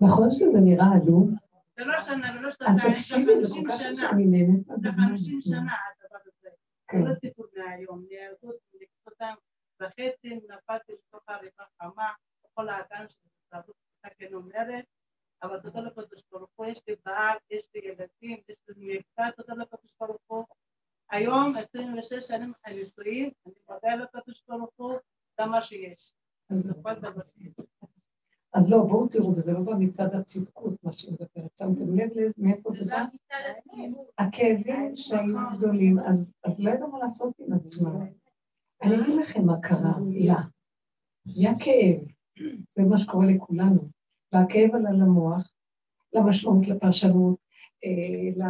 [0.00, 1.30] נכון שזה נראה עלוב,
[1.78, 4.10] זה לא שנה ולא שנתיים, זה חמישים שנה.
[4.82, 6.48] זה חמישים שנה הדבר הזה.
[6.92, 9.34] זה לא סיפור מהיום, נהרגות, נקחותם
[9.80, 12.12] וחצי, נפלתי לתוך העריכה חמה,
[12.54, 13.18] כל האגן של
[13.52, 13.76] התרבות,
[14.18, 14.84] כן אומרת,
[15.42, 19.54] אבל תודה לקדוש ברוך הוא, יש לי בעל, יש לי ילדים, יש לי מבטא, תודה
[19.54, 20.44] לקדוש ברוך הוא.
[21.10, 24.98] היום, 26 שנים הנישואים, אני מודה לקדוש ברוך הוא,
[25.40, 26.12] זה מה שיש.
[26.52, 27.66] זה כל דבר שיש.
[28.52, 31.58] אז לא, בואו תראו, וזה לא בא מצד הצדקות, מה שהיא מדברת.
[31.58, 33.04] שמתם לב מאיפה זה בא?
[34.18, 35.98] הכאבים שהיו גדולים,
[36.44, 38.06] אז לא ידעו מה לעשות עם עצמם.
[38.82, 40.42] אני אגיד לכם מה קרה לה.
[41.36, 42.00] היה כאב,
[42.74, 43.88] זה מה שקורה לכולנו.
[44.32, 45.50] והכאב עלה למוח,
[46.12, 47.36] למשמעות, לפרשנות,
[47.84, 48.46] אה,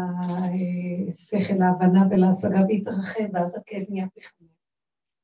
[1.08, 4.48] לשכל, להבנה ולהשגה, והתרחב, ואז הכאב נהיה פחמן.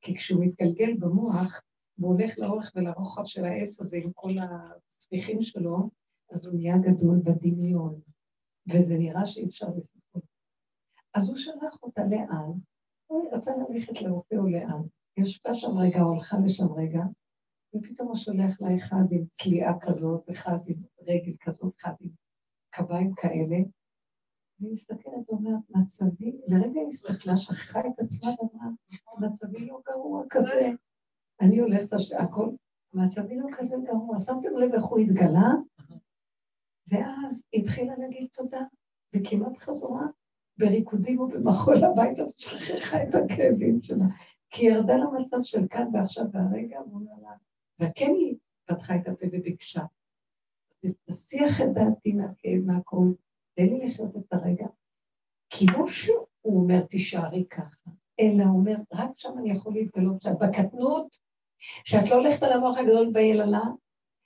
[0.01, 1.62] כי כשהוא מתגלגל במוח,
[1.99, 5.90] והוא הולך לאורך ולרוחב של העץ הזה עם כל הספיחים שלו,
[6.30, 8.01] אז הוא נהיה גדול בדמיון,
[8.72, 10.22] וזה נראה שאי אפשר לספור.
[11.14, 12.51] אז הוא שלח אותה לאן?
[13.07, 14.82] הוא רצה ללכת לרופא או לאן.
[15.16, 17.03] היא ישבה שם רגע, או הלכה לשם רגע,
[17.74, 22.11] ופתאום הוא שולח לה אחד עם צליעה כזאת, אחד עם רגל כזאת, אחד עם
[22.70, 23.57] קביים כאלה.
[24.61, 30.70] והיא מסתכלת ואומרת, מצבי, לרגע היא הסתכלה, שכחה את עצמה ואמרה, מצבי לא גרוע כזה.
[31.41, 32.49] אני הולכת, הכל,
[32.93, 34.20] מצבי לא כזה גרוע.
[34.20, 35.51] שמתם לב איך הוא התגלה?
[36.89, 38.61] ואז התחילה להגיד תודה,
[39.14, 40.07] וכמעט חזרה
[40.59, 44.05] בריקודים ובמחול הביתה, ושכחה את הכאבים שלה.
[44.51, 46.80] כי היא ירדה למצב של כאן ועכשיו והרגע,
[47.80, 49.82] וכן היא פתחה את הפה וביקשה.
[51.07, 53.12] תסיח את דעתי מהכאב, מהכל,
[53.55, 54.66] תן לי לחיות את הרגע.
[55.51, 60.39] כי לא שהוא אומר, תישארי ככה, אלא הוא אומר, רק שם אני יכול להתגלות שאת
[60.39, 61.18] בקטנות,
[61.59, 63.63] שאת לא הולכת על המוח הגדול ביללה,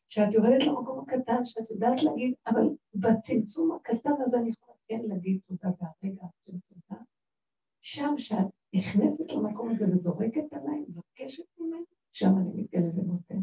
[0.09, 5.41] שאת יורדת למקום הקטן, שאת יודעת להגיד, אבל בצמצום הקטן הזה אני יכולה כן להגיד
[5.47, 7.03] תודה והרגע של תודה.
[7.81, 13.41] שם שאת נכנסת למקום הזה וזורקת עליי, מבקשת ממני, שם אני מתגלה ונותן.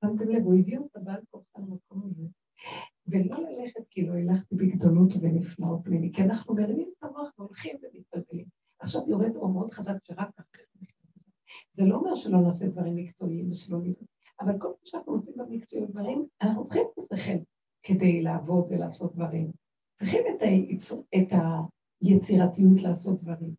[0.00, 2.26] שמתם לב, הוא הביא אותה בעל כוחה למקום הזה.
[3.06, 8.46] ולא ללכת כאילו הלכתי בגדולות ונפלאות ממני, כי אנחנו מרימים את המוח והולכים ומתבלבלים.
[8.78, 10.88] עכשיו יורד אור מאוד חזק שרק אחרי
[11.72, 14.02] זה לא אומר שלא נעשה דברים מקצועיים ושלא נראה,
[14.40, 17.38] אבל כל מה שאנחנו עושים במקצועיות דברים, אנחנו צריכים את השכל
[17.82, 19.52] כדי לעבוד ולעשות דברים.
[19.94, 21.28] צריכים את, היצור, את
[22.00, 23.54] היצירתיות לעשות דברים,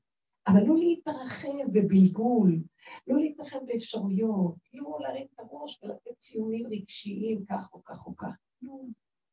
[0.47, 2.59] אבל לא להתרחב בבלבול,
[3.07, 8.35] לא להתרחב באפשרויות, לא להרים את הראש ולתת ציונים רגשיים כך או כך או כך.
[8.61, 8.73] לא,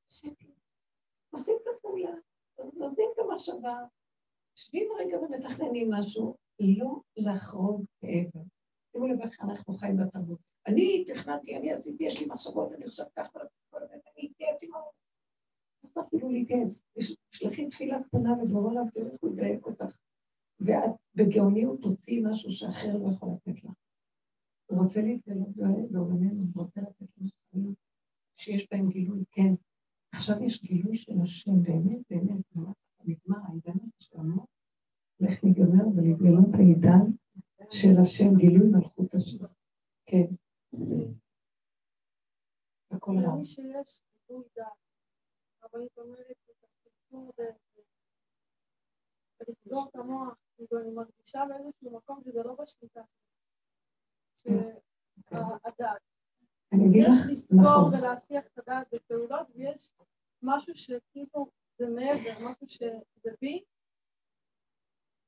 [0.09, 0.47] שקט.
[1.31, 2.11] עושים את הפעולה,
[2.59, 3.79] נותנים את המחשבה,
[4.57, 8.41] יושבים רגע ומתכננים משהו, לא לחרוג מעבר.
[8.93, 10.39] שימו לב איך אנחנו חיים בתרבות.
[10.67, 13.39] אני תכננתי, אני עשיתי, יש לי מחשבות, אני חושבת ככה,
[13.75, 14.93] אני אתייעץ עם ההוא.
[15.85, 16.85] לא צריך אפילו להתייעץ.
[17.31, 19.97] תשלחי תפילה קטנה ודברו עליו, תראו איך הוא ידייק אותך.
[20.61, 23.71] ואת בגאוניות תוציאי משהו שאחר לא יכול לתת לך.
[24.67, 25.57] הוא רוצה להתגלות
[25.91, 27.07] בעולמנו, הוא רוצה לתת
[27.53, 27.75] לנו
[28.37, 29.55] שיש בהם גילוי, כן.
[30.13, 32.57] עכשיו יש גילוי של השם, באמת, באמת,
[33.05, 34.47] נגמר העידן שלנו,
[35.19, 37.05] הולך להיגמר ולהתגלות העידן
[37.71, 39.45] של השם, גילוי מלכות השם.
[40.07, 40.27] כן.
[42.91, 43.33] הכל רע.
[49.89, 53.01] את המוח, כאילו אני מרגישה באיזשהו מקום שזה לא בשליטה
[54.37, 56.01] שהדעת.
[56.95, 57.95] יש לסגור נכון.
[57.95, 59.93] ולהסיח את הדעת בפעולות, ויש
[60.43, 63.64] משהו שכאילו זה מעבר, משהו שזה בי,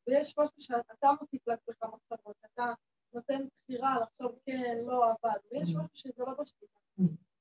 [0.08, 2.72] ויש משהו שאתה מוסיף לעצמך מחשבות, אתה
[3.14, 6.78] נותן בחירה לחשוב כן, לא, אבל, ויש משהו שזה לא בשליטה.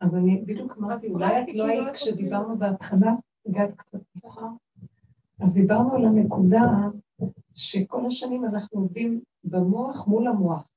[0.01, 3.11] אז אני בדיוק אמרתי, אולי את לא כאילו היית כשדיברנו בהתחלה,
[3.45, 4.47] הגעת קצת מאוחר,
[5.39, 6.61] אז דיברנו על הנקודה
[7.55, 10.67] שכל השנים אנחנו עובדים במוח מול המוח,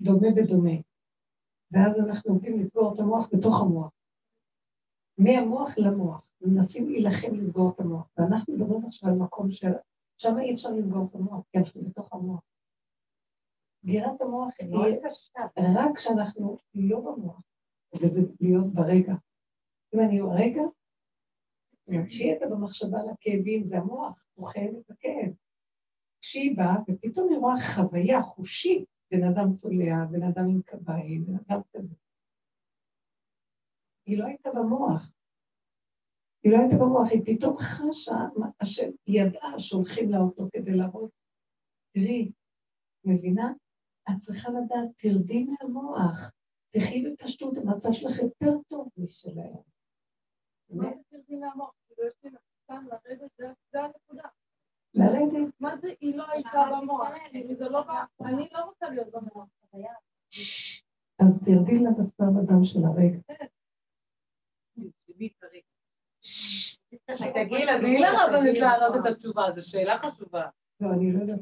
[0.00, 0.76] דומה בדומה.
[1.70, 3.90] ואז אנחנו עובדים לסגור את המוח בתוך המוח.
[5.18, 8.08] מהמוח למוח, מנסים להילחם לסגור את המוח.
[8.18, 9.72] ואנחנו מדברים עכשיו על מקום של...
[10.16, 12.40] שם אי אפשר לסגור את המוח, כי אנחנו בתוך המוח.
[13.82, 14.74] סגירת המוח היא
[15.76, 17.40] רק כשאנחנו לא במוח,
[18.02, 19.14] וזה להיות ברגע.
[19.94, 20.62] אם אני ברגע,
[22.06, 25.32] כשהיא הייתה במחשבה לכאבים, זה המוח, הוא חייב את הכאב.
[26.20, 31.34] כשהיא באה, ופתאום היא רואה חוויה חושית, בן אדם צולע, בן אדם עם קביים, בן
[31.34, 31.94] אדם כזה.
[34.06, 35.15] היא לא הייתה במוח.
[36.46, 38.14] היא לא הייתה במוח, היא פתאום חשה,
[38.60, 41.10] השם, היא ידעה שהולכים לאוטו כדי להראות,
[41.94, 42.32] תראי,
[43.04, 43.52] מבינה?
[44.10, 46.32] את צריכה לדעת, תרדי מהמוח,
[46.70, 49.56] תחי בפשטות, המצב שלך יותר טוב משלהם.
[50.70, 51.72] מה זה תרדי מהמוח?
[51.86, 52.30] כאילו יש לי
[52.64, 53.30] סתם לרדת,
[53.72, 54.28] זה הנקודה.
[54.94, 55.54] לרדת.
[55.60, 57.14] מה זה היא לא הייתה במוח?
[57.30, 57.82] כאילו זה לא,
[58.20, 59.48] אני לא רוצה להיות במוח.
[61.18, 63.18] אז תרדי לבשר ודם של הרגע.
[67.34, 70.42] תגידי לרבנית לענות את התשובה, זו שאלה חשובה.
[70.80, 71.38] לא, אני לא יודעת.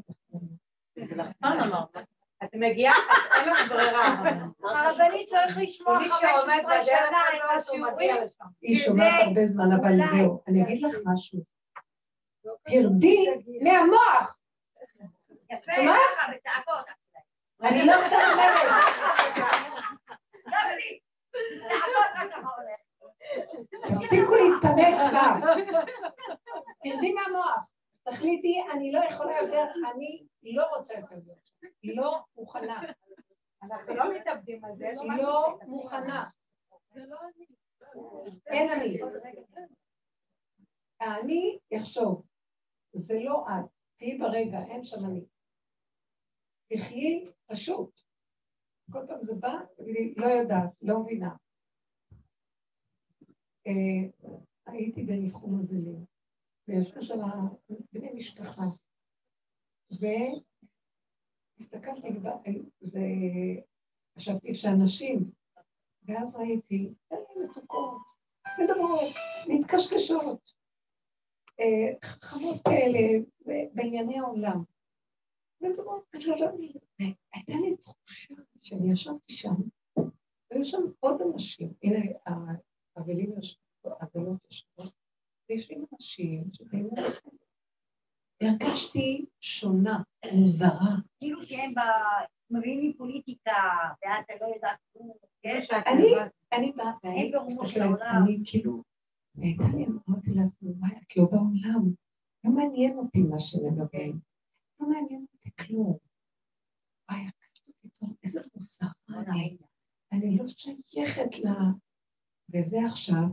[0.95, 1.97] לחצן אמרת.
[2.43, 2.93] את מגיעה,
[3.35, 4.23] אין לך ברירה.
[4.63, 8.15] הרבנית צריך לשמוע 15 שנה את השיעורים.
[8.61, 10.43] היא שומעת הרבה זמן, אבל זהו.
[10.47, 11.39] אני אגיד לך משהו.
[12.63, 13.25] תרדי
[13.61, 14.37] מהמוח.
[17.61, 18.59] אני לא מתאמרת.
[23.95, 25.63] תפסיקו להתפנק כבר.
[26.83, 27.69] תרדי מהמוח.
[28.03, 31.67] תחליטי, אני לא יכולה יותר, אני לא רוצה יותר להיות שם.
[31.83, 32.81] לא מוכנה.
[33.63, 34.87] אנחנו לא מתאבדים על זה.
[35.01, 36.29] היא לא מוכנה.
[38.47, 39.01] אין אני.
[41.01, 42.23] אני יחשוב,
[42.93, 43.65] זה לא את,
[43.97, 45.25] תהיי ברגע, אין שם אני.
[46.69, 48.01] תחיי פשוט.
[48.91, 51.29] כל פעם זה בא, תגידי, לא יודעת, לא מבינה.
[53.67, 54.09] אה,
[54.65, 56.05] הייתי בניחום אבלים,
[56.67, 57.19] וישבו שם
[57.93, 58.63] בני משפחה,
[61.59, 62.09] והסתכלתי,
[62.81, 62.99] זה...
[64.17, 65.31] חשבתי שאנשים,
[66.03, 67.97] ואז ראיתי, אלה מתוקות,
[68.59, 69.13] מדברות,
[69.47, 70.51] מתקשקשות.
[72.03, 73.23] חמות כאלה
[73.73, 74.63] בענייני העולם.
[77.33, 79.55] הייתה לי תחושה שאני ישבתי שם,
[80.51, 81.99] והיו שם עוד אנשים, הנה
[82.95, 84.93] האבלים יושבות, האבלות יושבות,
[85.49, 87.29] ויושבים אנשים שבאים ללכת.
[88.41, 90.95] הרגשתי שונה, מוזרה.
[91.19, 91.73] כאילו שהם
[92.49, 93.51] מביאים לי פוליטיקה,
[94.01, 95.13] ואת לא יודעת כלום.
[96.53, 96.91] אני באה,
[98.23, 98.83] אני כאילו...
[99.37, 101.93] הייתה לי, אמרתי לעצמי, וואי, את לא בעולם.
[102.43, 104.19] לא מעניין אותי מה שמדברים.
[104.79, 105.97] לא מעניין אותי כלום.
[107.09, 108.41] וואי, הרגשתי פתאום, איזה
[109.09, 109.57] אני.
[110.11, 111.47] אני לא שייכת ל...
[112.53, 113.23] וזה עכשיו,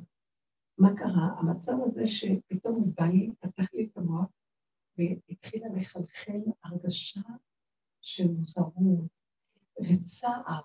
[0.79, 1.35] מה קרה?
[1.39, 4.31] המצב הזה שפתאום הוא בא לי, פתח לי את המוח,
[4.99, 7.21] והתחילה לחלחל הרגשה
[8.01, 8.75] של מוזרות
[9.81, 10.63] וצער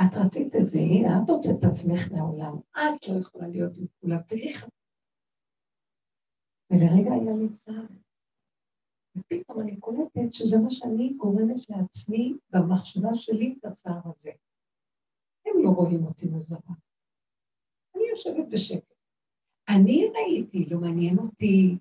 [0.00, 3.86] את רצית את זה, הנה, את הוצאת את עצמך מהעולם, את לא יכולה להיות עם
[4.00, 4.66] כולם, תראי איך...
[6.70, 7.86] ולרגע היה לי צער.
[9.16, 14.30] ופתאום אני קולטת שזה מה שאני גורמת לעצמי במחשבה שלי את הצער הזה.
[15.46, 16.85] הם לא רואים אותי מוזרה.
[18.16, 18.94] יושבת בשקט.
[19.68, 21.78] אני ראיתי, לא מעניין אותי.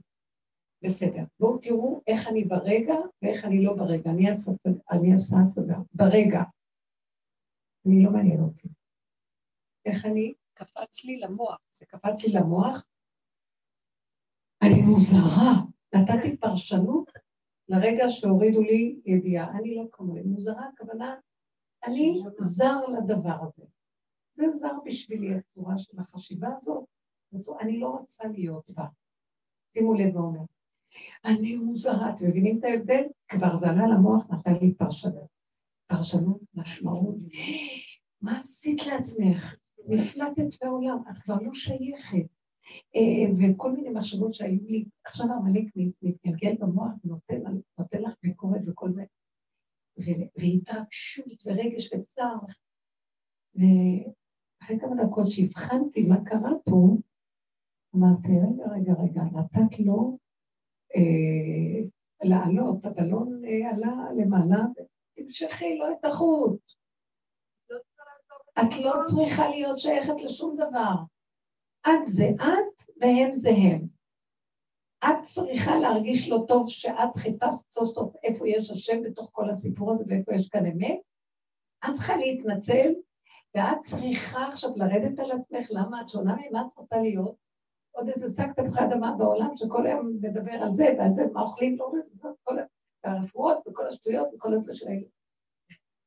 [0.84, 4.12] בסדר, בואו תראו איך אני ברגע ואיך אני לא ברגע.
[4.92, 6.42] אני אעשה הצגה ברגע.
[7.88, 8.68] אני לא מעניין אותי.
[9.86, 12.86] איך אני, קפץ לי למוח, זה קפץ לי למוח,
[14.64, 15.54] אני מוזרה,
[15.96, 17.12] נתתי פרשנות
[17.70, 21.16] לרגע שהורידו לי ידיעה, אני לא כמוהי, מוזרה, הכוונה,
[21.86, 23.66] אני זר לדבר הזה.
[24.36, 26.86] זה זר בשבילי הצורה של החשיבה הזאת,
[27.60, 28.86] אני לא רוצה להיות בה.
[29.74, 30.42] שימו לב ואומר,
[31.26, 33.04] אני מוזרה, אתם מבינים את ההבדל?
[33.28, 35.30] כבר זה למוח, נתן לי פרשנות.
[35.88, 37.16] פרשנות, משמעות.
[38.22, 39.56] מה עשית לעצמך?
[39.88, 42.26] נפלטת בעולם, את כבר לא שייכת.
[42.96, 45.64] אה, וכל מיני מחשבות שהיו לי, עכשיו עמלק
[46.02, 49.04] מתגלגל במוח ונותן לך ביקורת וכל זה,
[50.38, 52.40] והתרגשות ורגש וצער.
[54.66, 56.98] ואחרי כמה דקות שהבחנתי מה קרה פה,
[57.96, 60.18] אמרתי, רגע, רגע, רגע, נתת לו
[60.96, 61.88] אה,
[62.24, 64.64] לעלות, הבלון אה, עלה למעלה,
[65.16, 66.60] תמשכי לו את החוט.
[68.60, 70.96] את לא צריכה להיות שייכת לשום דבר.
[71.88, 73.88] את זה את והם זה הם.
[75.04, 79.92] את צריכה להרגיש לא טוב שאת חיפשת סוף סוף איפה יש השם בתוך כל הסיפור
[79.92, 81.00] הזה ואיפה יש כאן אמת.
[81.86, 82.94] את צריכה להתנצל,
[83.56, 87.36] ואת צריכה עכשיו לרדת על עצמך, למה את שונה ממה את רוצה להיות?
[87.92, 91.78] עוד איזה שק תפוחי אדמה בעולם שכל היום מדבר על זה ועל זה, מה אוכלים,
[91.78, 91.92] לא
[92.44, 92.56] כל
[93.04, 95.08] הרפואות וכל השטויות וכל הדברים האלה.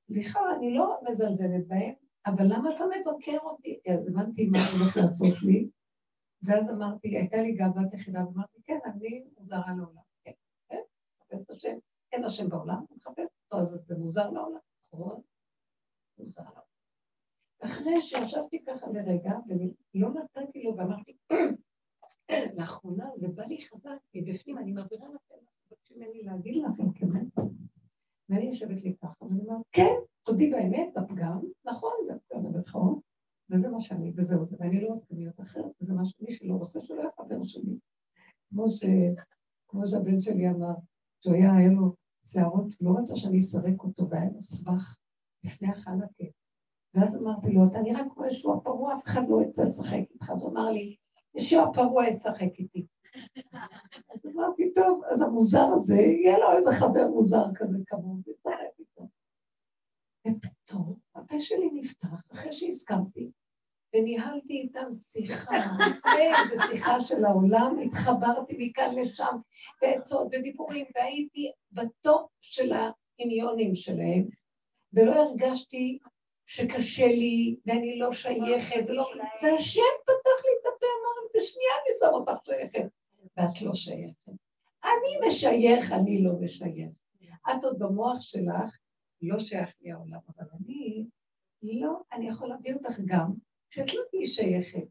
[0.06, 1.94] סליחה, אני לא מזלזלת בהם,
[2.26, 3.80] אבל למה אתה מבקר אותי?
[3.88, 5.68] אז הבנתי מה אני הולך לעשות לי,
[6.42, 10.02] ואז אמרתי, הייתה לי גאוות יחידה, ואמרתי, כן, אני מוזרה לעולם.
[10.24, 10.32] כן,
[10.68, 10.80] כן,
[11.20, 11.78] מחפש את השם.
[12.12, 14.60] אין השם בעולם, אני מחפש אותו, אז זה מוזר לעולם,
[14.92, 15.20] נכון?
[16.18, 16.67] מוזר לעולם.
[17.60, 19.32] אחרי שישבתי ככה לרגע,
[19.94, 21.16] ולא נתתי לו, ואמרתי,
[22.56, 25.34] לאחרונה זה בא לי חזק מבפנים, אני מעבירה לכם,
[25.66, 27.42] מבקשים ממני להגיד לכם כמסר.
[28.28, 32.98] ואני יושבת לי ככה, ואני אומרת, כן, תודי באמת, בפגם, נכון, זה הפגם במרכאות,
[33.50, 36.82] וזה מה שאני, וזהו זה, ואני לא רוצה להיות אחרת, וזה מה שמי שלא רוצה
[36.82, 37.78] שלא יהיה חבר שלי.
[38.48, 38.84] כמו, ש...
[39.68, 40.74] כמו שהבן שלי אמר,
[41.20, 41.94] שהוא היה, היה לו
[42.26, 44.96] שערות, הוא לא רצה שאני אסרק אותו, והיה לו סבך
[45.44, 46.24] לפני החלקה.
[46.94, 50.30] ואז אמרתי לו, אתה נראה כמו ישוע פרוע, אף אחד לא יצא לשחק איתך.
[50.30, 50.96] אז הוא אמר לי,
[51.34, 52.86] ישוע פרוע ישחק איתי.
[54.14, 59.08] אז אמרתי, טוב, אז המוזר הזה, יהיה לו איזה חבר מוזר כזה כמוהו, וישחק איתו.
[60.28, 63.30] ופתאום הפה שלי נפתח, אחרי שהסכמתי,
[63.94, 65.52] וניהלתי איתם שיחה,
[66.18, 69.36] איזה שיחה של העולם, התחברתי מכאן לשם,
[69.82, 74.28] ועצות ודיבורים, והייתי בטופ של העניונים שלהם,
[74.92, 75.98] ולא הרגשתי
[76.50, 79.10] שקשה לי, ואני לא שייכת, ולא...
[79.40, 82.88] זה השם פתח לי את הפה, אמר לי, בשנייה אני שם אותך שייכת,
[83.36, 84.32] ואת לא שייכת.
[84.84, 86.90] אני משייך, אני לא משייך.
[87.50, 88.78] את עוד במוח שלך,
[89.22, 91.06] לא שייך לי העולם, אבל אני,
[91.62, 93.32] לא, אני יכול להביא אותך גם,
[93.70, 94.88] שאת לא תהיי שייכת.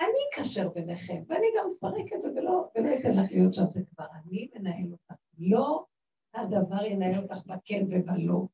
[0.00, 3.80] אני אקשר ביניכם, ואני גם אפרק את זה ולא, ולא אתן לך להיות שם, זה
[3.90, 5.14] כבר אני מנהל אותך.
[5.38, 5.84] לא
[6.34, 8.46] הדבר ינהל אותך בכן ובלא.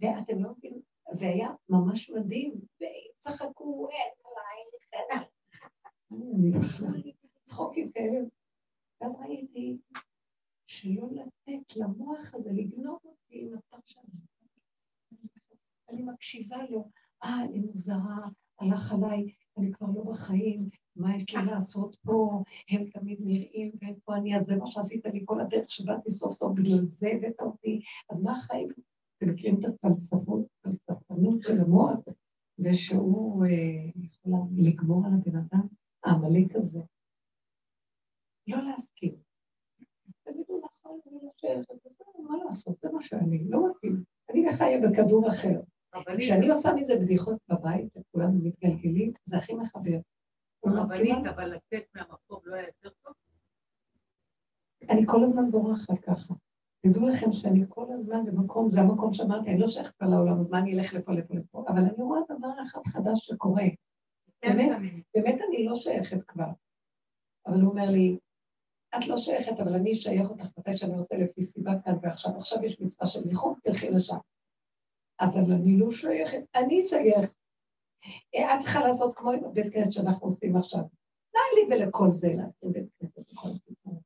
[0.00, 4.64] ואתם לא מבינים, והיה ממש מדהים, וצחקו, אין עליי,
[7.42, 8.18] צחוקים כאלה.
[9.00, 9.78] ואז ראיתי
[10.66, 14.06] שלא לתת למוח הזה לגנוב אותי עם הפרשנות.
[15.88, 16.88] אני מקשיבה לו,
[17.24, 18.18] אה, אני מוזרה,
[18.60, 24.16] הלך עליי, אני כבר לא בחיים, מה יש לי לעשות פה, הם תמיד נראים, ואיפה
[24.16, 27.80] אני, אז זה מה שעשית לי כל הדרך שבאתי סוף סוף, בגלל זה הבאת אותי,
[28.10, 28.68] אז מה החיים?
[29.22, 31.98] אתם מכירים את הפלספות, הפלספנות של המוח,
[32.58, 33.50] ושהוא אה,
[33.96, 35.66] יכול לגמור על הבן אדם,
[36.04, 36.80] העמלק הזה.
[38.46, 39.14] לא להסכים.
[40.22, 41.74] תגידו נכון, אני לא שייכת,
[42.18, 44.02] מה לעשות, זה מה שאני, לא מתאים.
[44.30, 45.60] אני חיה בכדור אחר.
[46.18, 49.98] כשאני עושה מזה בדיחות בבית, וכולנו מתגלגלים, זה הכי מחבר.
[50.66, 53.14] רבנית, אבל לצאת מהמקום לא היה יותר טוב?
[54.90, 56.34] אני כל הזמן בורחת ככה.
[56.86, 60.50] תדעו לכם שאני כל הזמן במקום, זה המקום שאמרתי, אני לא שייכת כבר לעולם, אז
[60.50, 63.62] מה אני אלך לפה, לפה, לפה, אבל אני רואה דבר אחד חדש שקורה.
[64.40, 66.48] כן, באמת, באמת אני לא שייכת כבר.
[67.46, 68.18] אבל הוא אומר לי,
[68.96, 72.36] את לא שייכת, אבל אני אשייך אותך מתי שאני רוצה לפי סיבה כאן ועכשיו.
[72.36, 74.16] עכשיו יש מצווה של ניחום, תלכי לשם.
[75.20, 77.34] אבל אני לא שייכת, אני שייך.
[78.30, 80.82] את צריכה לעשות כמו עם הבית כנסת שאנחנו עושים עכשיו.
[81.34, 84.01] מה לי ולכל זה להקים בית כנסת וכל סיפור?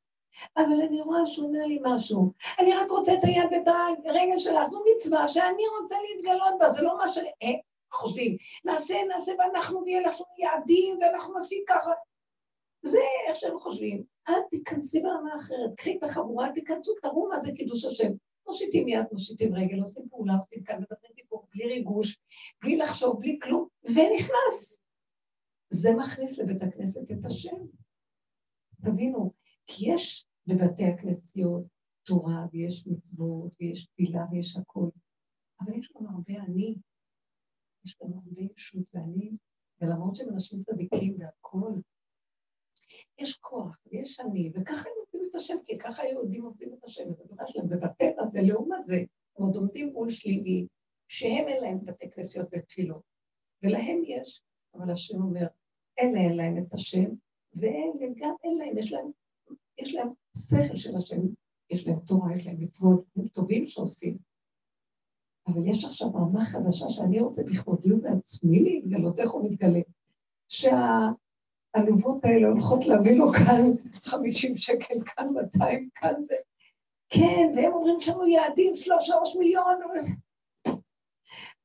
[0.57, 2.31] אבל אני רואה שהוא אומר לי משהו.
[2.59, 3.67] אני רק רוצה את היד ואת
[4.05, 7.17] הרגל שלך, זו מצווה שאני רוצה להתגלות בה, זה לא מה ש...
[7.17, 7.53] אה,
[7.93, 11.91] חושבים, נעשה, נעשה, ואנחנו נהיה לך יעדים, ואנחנו נעשים ככה.
[12.81, 14.03] זה איך שהם חושבים.
[14.29, 18.11] אל תיכנסי ברמה אחרת, קחי את החבורה, תיכנסו, תראו מה זה קידוש השם.
[18.47, 22.17] מושיטים יד, מושיטים רגל, עושים פעולה, עושים כאן, מדברים דיבור, בלי ריגוש,
[22.63, 24.79] בלי לחשוב, בלי כלום, ונכנס.
[25.69, 27.57] זה מכניס לבית הכנסת את השם.
[28.81, 29.31] תבינו,
[29.67, 31.63] כי יש בבתי הכנסיות
[32.05, 34.89] תורה, ויש מצוות, ויש תפילה, ויש הכול,
[35.61, 36.75] אבל יש גם הרבה אני,
[37.85, 39.31] יש גם הרבה ישות ואני,
[39.81, 41.81] ולמרות שהם אנשים צדיקים והכול,
[43.19, 47.13] יש כוח ויש אני, וככה הם עובדים את השם, כי ככה היהודים עובדים את השם,
[47.13, 50.67] זה דבר שלהם, זה בטבע, זה לעומת זה, הם עוד עומדים מול שלילי,
[51.07, 53.01] שהם אין להם בתי כנסיות ותפילות,
[53.63, 54.41] ולהם יש,
[54.73, 55.47] אבל השם אומר,
[55.99, 57.09] אלה אין להם את השם,
[57.55, 59.11] ואלה גם אין להם, יש להם,
[59.77, 60.07] יש להם
[60.37, 61.21] שכל של השם,
[61.69, 64.17] יש להם תורה, יש להם מצוות, הם טובים שעושים.
[65.47, 69.79] אבל יש עכשיו רמה חדשה שאני רוצה בכבודי ובעצמי להתגלות, איך הוא מתגלה?
[70.47, 73.63] שהעלובות האלה הולכות להביא לו כאן
[73.93, 76.35] 50 שקל, כאן 200, כאן זה.
[77.09, 79.79] כן, והם אומרים לנו יעדים, שלוש, מיליון.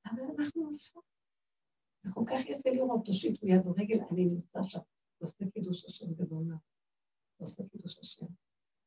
[0.06, 1.02] אבל אנחנו עושים.
[2.02, 4.78] זה כל כך יפה לראות, תושיטו יד ורגל, אני נמצא שם,
[5.20, 6.58] עושה קידוש השם גדול מאוד.
[7.40, 8.26] עושה קידוש השם.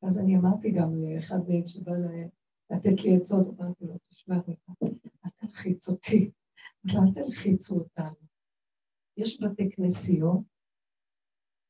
[0.02, 1.92] אז אני אמרתי גם לאחד מהם שבא
[2.70, 4.90] לתת לי עצות, אמרתי לו, תשמע רגע,
[5.24, 6.30] אל תלחיץ אותי,
[6.94, 8.26] אל תלחיצו אותנו.
[9.16, 10.40] יש בתי כנסיות,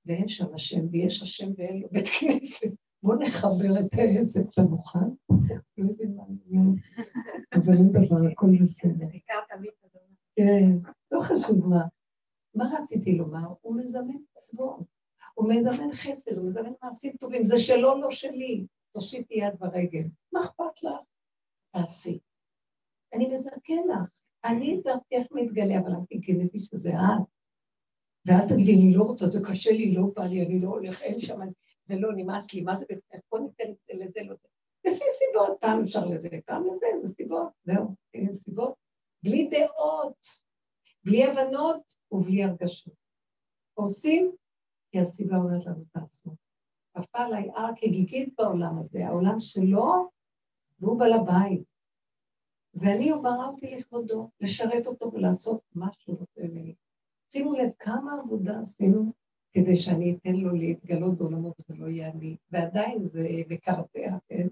[0.06, 2.76] ואין שם השם, ויש השם ואין לו בית כנסת.
[3.02, 5.08] בואו נחבר את העסק למוכן.
[5.78, 6.78] לא יודעים מה אני אומרת,
[7.54, 9.06] אבל אין דבר, הכל בסדר.
[10.36, 10.70] כן,
[11.12, 11.84] לא חשוב מה.
[12.54, 13.54] מה רציתי לומר?
[13.60, 14.80] הוא מזמן מצוות,
[15.36, 17.44] הוא מזמן חסד, הוא מזמן מעשים טובים.
[17.44, 18.66] זה שלו, לא שלי.
[18.92, 20.04] תושיטי יד ברגל.
[20.32, 21.06] מה אכפת לך?
[21.72, 22.18] תעשי.
[23.14, 24.20] אני מזרקן לך.
[24.44, 27.26] אני דרכך מתגלה, אבל אל תגנבי שזה את.
[28.26, 31.20] ואל תגידי, אני לא רוצה, זה קשה לי, לא בא לי, אני לא הולך, אין
[31.20, 31.40] שם,
[31.84, 32.86] זה לא נמאס לי, מה זה,
[33.30, 34.48] בוא ניתן לזה, לא זה.
[34.84, 38.74] לפי סיבות, פעם אפשר לזה, פעם לזה, זה סיבות, זהו, אין סיבות.
[39.22, 40.26] בלי דעות,
[41.04, 42.94] בלי הבנות ובלי הרגשות.
[43.74, 44.32] עושים,
[44.96, 46.30] כי הסיבה אומרת לנו תעשו.
[46.92, 50.10] כפה עליי הר כגיגית בעולם הזה, העולם שלו,
[50.80, 51.64] והוא בעל הבית.
[52.74, 53.12] ואני
[53.46, 56.74] אותי לכבודו, לשרת אותו ולעשות מה שהוא רוצה ממני.
[57.32, 59.12] שימו לב כמה עבודה עשינו
[59.52, 64.46] כדי שאני אתן לו להתגלות בעולמו וזה לא יהיה אני, ועדיין זה מקרטע, כן?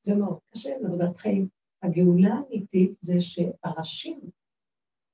[0.00, 1.48] זה מאוד קשה, זה עבודת חיים.
[1.82, 4.20] הגאולה האמיתית זה שהראשים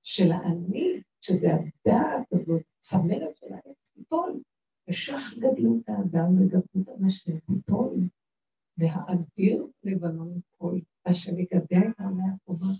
[0.03, 4.41] של האני, שזה הדעת הזאת, צמרת של העץ, תיפול.
[4.89, 8.09] ושך גדלות האדם וגדלות אנשים תיפול,
[8.79, 12.73] והאדיר לבנון ייפול, אשר יגדע את עמי החובה,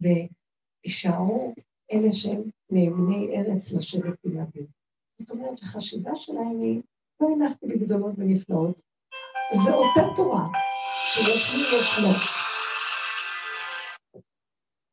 [0.00, 1.54] וישארו
[1.92, 4.66] אלה שהם נאמני ארץ לשבת בלעדים.
[5.20, 6.82] זאת אומרת שהחשיבה שלהם היא,
[7.20, 8.80] לא הנחתי בגדולות ונפלאות,
[9.54, 10.46] זו אותה תורה,
[11.12, 12.10] שיש לי לו.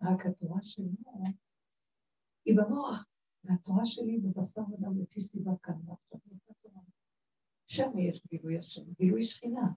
[0.02, 0.86] רק התורה שלו
[2.46, 3.06] היא במוח,
[3.46, 6.20] והתורה שלי בבשר ודם לפי סיבה כאן ועכשיו.
[7.68, 9.68] שם יש גילוי השם, גילוי שכינה,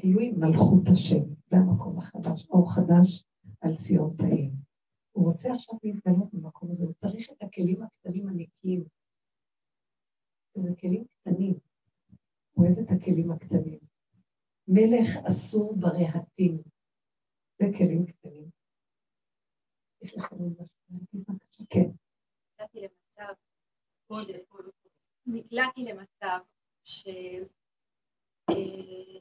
[0.00, 3.24] גילוי מלכות השם, זה המקום החדש, אור חדש
[3.60, 4.52] על ציון תאים.
[5.12, 8.84] הוא רוצה עכשיו להתגלות במקום הזה, הוא צריך את הכלים הקטנים הנקיים.
[10.54, 11.54] זה כלים קטנים,
[12.52, 13.78] הוא אוהב את הכלים הקטנים.
[14.68, 16.62] מלך אסור ברהטים,
[17.58, 18.50] זה כלים קטנים.
[20.02, 20.52] יש לכם עוד
[21.28, 21.66] משהו?
[21.70, 21.90] כן.
[24.10, 24.68] נקלעתי למצב,
[25.26, 26.38] נקלעתי למצב
[26.84, 27.06] ש...
[28.50, 29.20] אה,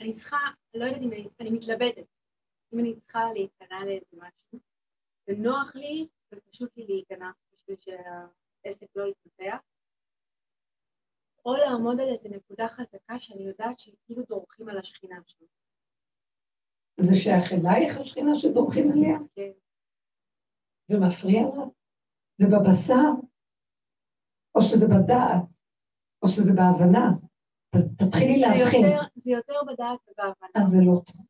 [0.00, 0.38] אני צריכה,
[0.74, 2.06] לא יודעת אם אני, אני מתלבטת,
[2.72, 4.58] אם אני צריכה להיכנע לאיזה משהו,
[5.28, 9.58] ונוח לי ופשוט לי להיכנע בשביל שהעסק לא יתפתח,
[11.44, 15.46] או לעמוד על איזה נקודה חזקה שאני יודעת שכאילו דורכים על השכינה שלי.
[16.96, 19.18] זה שייך אלייך השכינה שדורכים עליה?
[19.34, 19.50] כן.
[20.90, 21.64] ומפריע לה?
[22.40, 23.10] זה בבשר?
[24.54, 25.42] או שזה בדעת?
[26.22, 27.12] או שזה בהבנה?
[27.96, 28.86] תתחילי להבחין.
[29.14, 30.48] זה יותר בדעת ובהבנה.
[30.54, 31.26] אז זה לא טוב.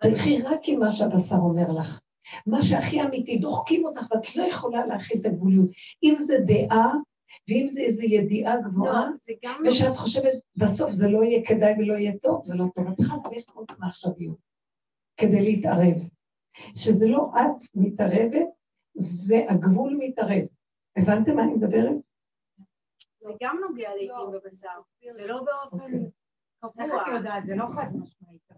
[0.00, 2.00] תלכי רק עם מה שהבשר אומר לך.
[2.46, 5.70] מה שהכי אמיתי, דוחקים אותך ואת לא יכולה להכיל את הגבוליות.
[6.02, 6.92] אם זה דעה,
[7.48, 9.06] ואם זה איזו ידיעה גבוהה,
[9.44, 9.94] לא, לא- ושאת לא...
[9.94, 12.88] חושבת, בסוף זה לא יהיה כדאי ולא יהיה טוב, זה לא טוב.
[12.88, 14.38] את צריכה ללכת עוד מעכשוויות
[15.16, 15.96] כדי להתערב.
[16.74, 18.48] שזה לא את מתערבת,
[18.94, 20.44] זה הגבול מתערב.
[20.96, 21.96] הבנתם מה אני מדברת?
[23.20, 26.10] זה גם נוגע לעיתים בבשר, זה לא באופן אוקיי.
[26.60, 26.84] קבוע.
[26.84, 27.46] איך את יודעת?
[27.46, 28.52] זה לא חד משמעית.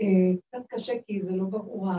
[0.00, 1.92] אה, קצת קשה כי זה לא ברור.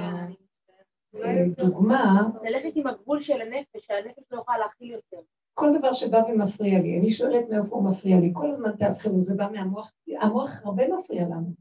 [1.12, 2.22] כן, אה, דוגמה...
[2.44, 5.18] ללכת עם הגבול של הנפש, שהנפש לא יכולה להכיל יותר.
[5.54, 9.36] כל דבר שבא ומפריע לי, אני שואלת מאיפה הוא מפריע לי, כל הזמן תאבחנו, זה
[9.36, 11.54] בא מהמוח, המוח הרבה מפריע לנו.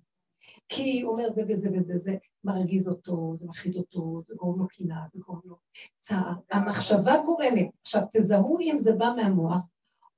[0.68, 4.68] כי הוא אומר זה וזה וזה, זה מרגיז אותו, זה מפחיד אותו, זה גורם לו
[4.68, 5.56] קנאה, זה גורם לו
[5.98, 6.32] צער.
[6.50, 7.70] המחשבה גורמת.
[7.82, 9.58] עכשיו, תזהו אם זה בא מהמוח,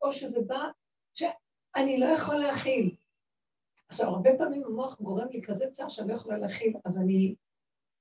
[0.03, 0.64] או שזה בא
[1.14, 2.95] שאני לא יכול להכיל.
[3.89, 7.35] עכשיו, הרבה פעמים המוח גורם לי כזה צער שאני לא יכולה להכיל, אז אני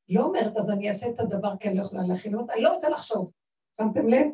[0.09, 2.35] לא אומרת, אז אני אעשה את הדבר כי אני לא יכולה להכיל.
[2.53, 3.31] אני לא רוצה לחשוב.
[3.77, 4.27] שמתם לב?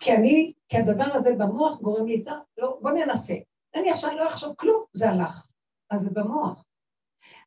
[0.00, 3.34] כי אני, כי הדבר הזה במוח גורם לי צער, לא, בוא ננסה.
[3.74, 5.46] אני עכשיו לא אחשוב כלום, זה הלך.
[5.90, 6.64] אז זה במוח.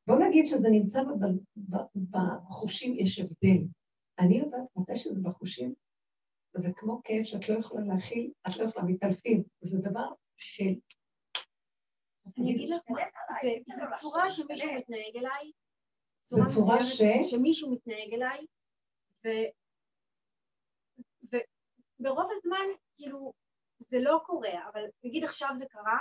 [0.10, 1.02] בוא נגיד שזה נמצא
[2.10, 3.64] בחושים, יש הבדל.
[4.20, 5.74] אני יודעת מתי שזה בחושים,
[6.54, 9.44] זה כמו כאב שאת לא יכולה להכיל, את לא יכולה, מתעלפים.
[9.60, 10.08] זה דבר
[10.38, 10.76] של...
[12.38, 12.82] אני אגיד לך,
[13.76, 15.52] זה צורה שמישהו מתנהג אליי,
[16.24, 17.02] זו צורה ש...
[17.32, 18.46] שמישהו מתנהג אליי,
[21.24, 23.34] וברוב הזמן, כאילו,
[23.80, 25.98] זה לא קורה, אבל נגיד עכשיו זה קרה,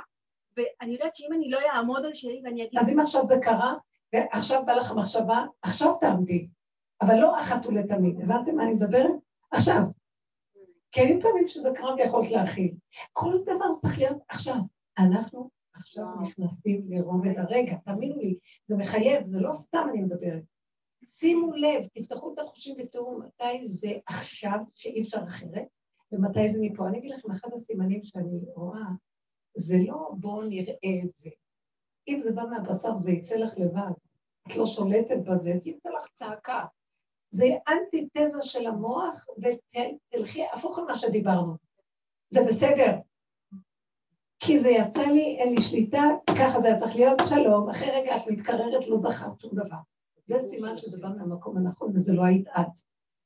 [0.56, 2.78] ואני יודעת שאם אני לא אעמוד על שלי ואני אגיד...
[2.78, 3.74] אז אם עכשיו זה קרה,
[4.12, 6.48] ועכשיו בא לך מחשבה, עכשיו תעמדי,
[7.02, 8.20] אבל לא אחת ולתמיד.
[8.20, 9.12] הבנתם מה אני מדברת?
[9.50, 9.82] עכשיו.
[10.92, 12.74] כי היו פעמים שזה קרה ויכולת להכיל.
[13.12, 14.56] כל דבר צריך להיות עכשיו.
[14.98, 20.42] אנחנו עכשיו נכנסים לרובד הרגע, תאמינו לי, זה מחייב, זה לא סתם אני מדברת.
[21.08, 25.66] שימו לב, תפתחו את החושים ותראו מתי זה עכשיו, שאי אפשר אחרת,
[26.12, 26.88] ומתי זה מפה.
[26.88, 28.86] אני אגיד לכם, אחד הסימנים שאני רואה,
[29.56, 31.30] זה לא בואו נראה את זה.
[32.08, 33.90] אם זה בא מהבשר, זה יצא לך לבד.
[34.48, 36.64] את לא שולטת בזה, יצא לך צעקה.
[37.30, 41.54] זה אנטיתזה של המוח, ותלכי הפוך על מה שדיברנו.
[42.30, 42.96] זה בסדר.
[44.40, 46.02] כי זה יצא לי, אין לי שליטה,
[46.38, 49.76] ככה זה היה צריך להיות, שלום, אחרי רגע את מתקררת, לא דחת שום דבר.
[50.26, 52.80] זה סימן שזה בא מהמקום הנכון, וזה לא היית את.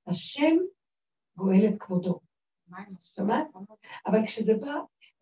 [0.06, 0.56] השם
[1.36, 2.20] גואל את כבודו.
[2.98, 3.46] שמעת?
[4.06, 4.74] אבל כשזה בא,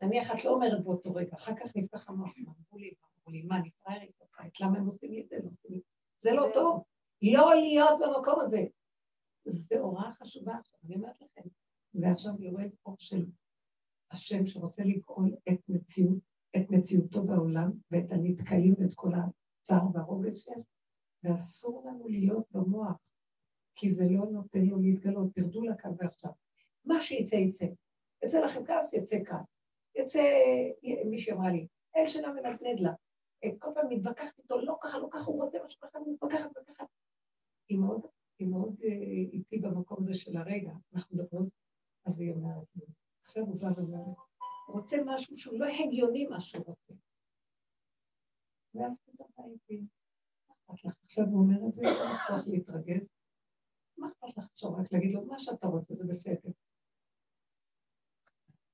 [0.02, 2.90] נניח את לא אומרת באותו רגע, אחר כך נפתח המוח, אמרו לי,
[3.30, 4.12] לי, מה, אני פראיירית,
[4.60, 5.36] למה הם עושים לי את זה?
[5.42, 5.80] לא עושים לי
[6.20, 6.84] זה לא טוב.
[7.22, 8.64] לא להיות במקום הזה.
[9.44, 11.48] זו הוראה חשובה עכשיו, אני אומרת לכם,
[11.92, 13.26] זה עכשיו יורד אור של
[14.10, 16.18] השם שרוצה לגאול את מציאות,
[16.56, 20.64] את מציאותו בעולם, ואת הנתקעים ואת כל הצער והרוגז שיש,
[21.24, 22.96] ואסור לנו להיות במוח,
[23.74, 25.34] כי זה לא נותן לו להתגלות.
[25.34, 26.30] תרדו לקו ועכשיו.
[26.84, 27.66] מה שיצא יצא.
[28.24, 29.46] יצא לכם כעס, יצא כעס.
[29.94, 30.22] יצא,
[31.04, 31.66] מי שאמרה לי,
[31.96, 32.92] אל שלה מנדנד לה.
[33.58, 36.84] כל פעם מתווכחת איתו, לא ככה, לא ככה, הוא רוצה משהו ככה, מתווכחת וככה.
[37.68, 38.00] היא מאוד,
[38.38, 38.88] היא מאוד אה,
[39.32, 41.48] איתי במקום הזה של הרגע, אנחנו מדברים,
[42.06, 42.84] אז היא אומרת לי,
[43.24, 44.04] עכשיו הוא בא ואומר,
[44.66, 46.94] הוא רוצה משהו שהוא לא הגיוני מה שהוא רוצה.
[48.74, 49.84] ואז פתאום הייתי,
[50.48, 50.96] מה אכפת לך?
[51.04, 53.06] עכשיו הוא אומר את זה, לא אכפת להתרגז.
[53.96, 56.50] מה אכפת לך עכשיו רק להגיד לו, מה שאתה רוצה זה בסדר.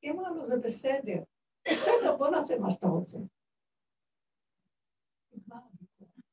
[0.03, 1.23] היא אמרה לו, זה בסדר.
[1.69, 3.19] בסדר, בוא נעשה מה שאתה רוצה.
[5.33, 5.61] נגמר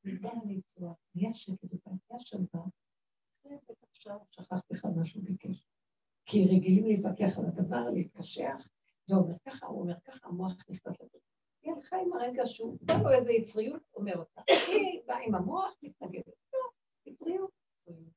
[0.04, 2.66] נגמר הניצוח, נהיה שקט נהיה שלווה.
[3.89, 5.66] עכשיו שכחתי לך מה שהוא ביקש.
[6.26, 8.68] כי רגילים להתווכח על הדבר, להתקשח,
[9.06, 11.18] זה אומר ככה, הוא אומר ככה, המוח נכנס לזה.
[11.62, 14.41] היא הלכה עם הרגע שהוא, בא לו איזה יצריות, אומר אותה.
[14.68, 16.34] היא באה עם המוח, מתנגדת.
[16.54, 16.60] לא,
[17.06, 17.51] יצריות,
[17.82, 18.14] יצריות.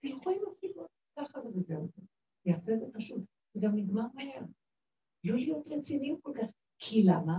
[0.00, 1.88] תלכו עם הסיבות, ככה זה וזהו.
[2.44, 3.22] יפה זה פשוט,
[3.54, 4.42] וגם נגמר מהר.
[5.24, 6.48] לא להיות רציניים כל כך.
[6.78, 7.38] כי למה?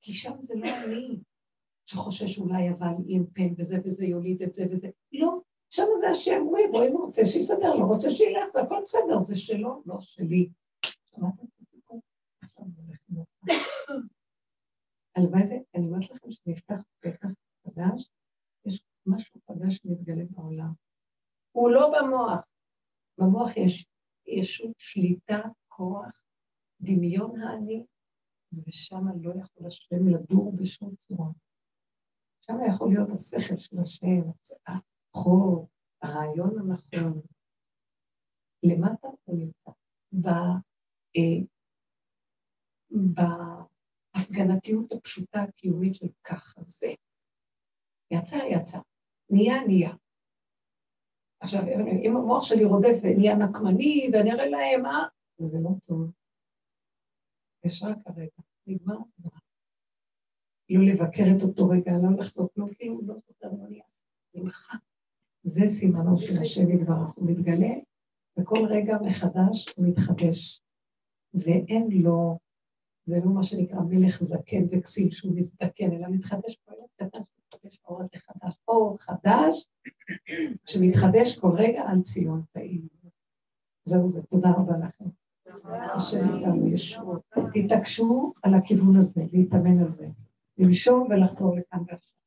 [0.00, 1.18] כי שם זה לא אני
[1.86, 4.88] שחושש אולי אבל עם פן וזה וזה יוליד את זה וזה.
[5.12, 8.82] לא, שם זה השם, הוא יבוא, אם הוא רוצה שיסדר, לא רוצה שילך, זה הכל
[8.84, 10.48] בסדר, זה שלו, לא שלי.
[15.16, 17.28] הלוואי ואני אומרת לכם שנפתח פתח
[17.64, 18.10] חדש,
[18.64, 20.72] יש משהו חדש שמתגלה בעולם.
[21.52, 22.46] הוא לא במוח.
[23.18, 23.86] במוח יש
[24.26, 26.24] ישות שליטה, כוח,
[26.80, 27.86] דמיון האני,
[28.66, 31.30] ושם לא יכול השם לדור בשום צורה.
[32.52, 34.22] שם יכול להיות השכל של השם,
[34.66, 35.68] החור,
[36.02, 37.20] הרעיון הנכון.
[38.62, 39.70] למטה הוא נמצא.
[41.16, 41.44] אה,
[44.14, 46.94] בהפגנתיות הפשוטה הקיומית של ככה זה.
[48.10, 48.78] יצא, יצא.
[49.30, 49.92] נהיה, נהיה.
[51.40, 51.60] עכשיו,
[52.04, 55.06] אם המוח שלי רודף ונהיה נקמני, ואני אראה להם, מה?
[55.38, 56.10] זה לא טוב.
[57.64, 59.41] יש רק הרגע, נגמר, נגמר.
[60.76, 63.84] לא לבקר את אותו רגע, לא לחזור, לא כאילו, לא זוכר, לא נהיה.
[64.34, 64.78] נמחק.
[65.44, 67.74] זה סימנו של השם יתברך, הוא מתגלה,
[68.36, 70.62] וכל רגע מחדש הוא מתחדש.
[71.34, 72.38] ואין לו,
[73.04, 77.22] זה לא מה שנקרא מלך זקן וכסיל שהוא מזדקן, אלא מתחדש כל רגע קטן,
[77.54, 78.54] מתחדש אור חדש.
[78.68, 79.68] אור חדש
[80.66, 82.82] שמתחדש כל רגע על ציון פעיל.
[83.84, 85.04] זהו זה, תודה רבה לכם.
[85.94, 87.22] השם איתנו ישועות.
[87.54, 90.08] תתעקשו על הכיוון הזה, להתאמן על זה.
[90.62, 92.21] לנשום ולחזור לכאן ועכשיו.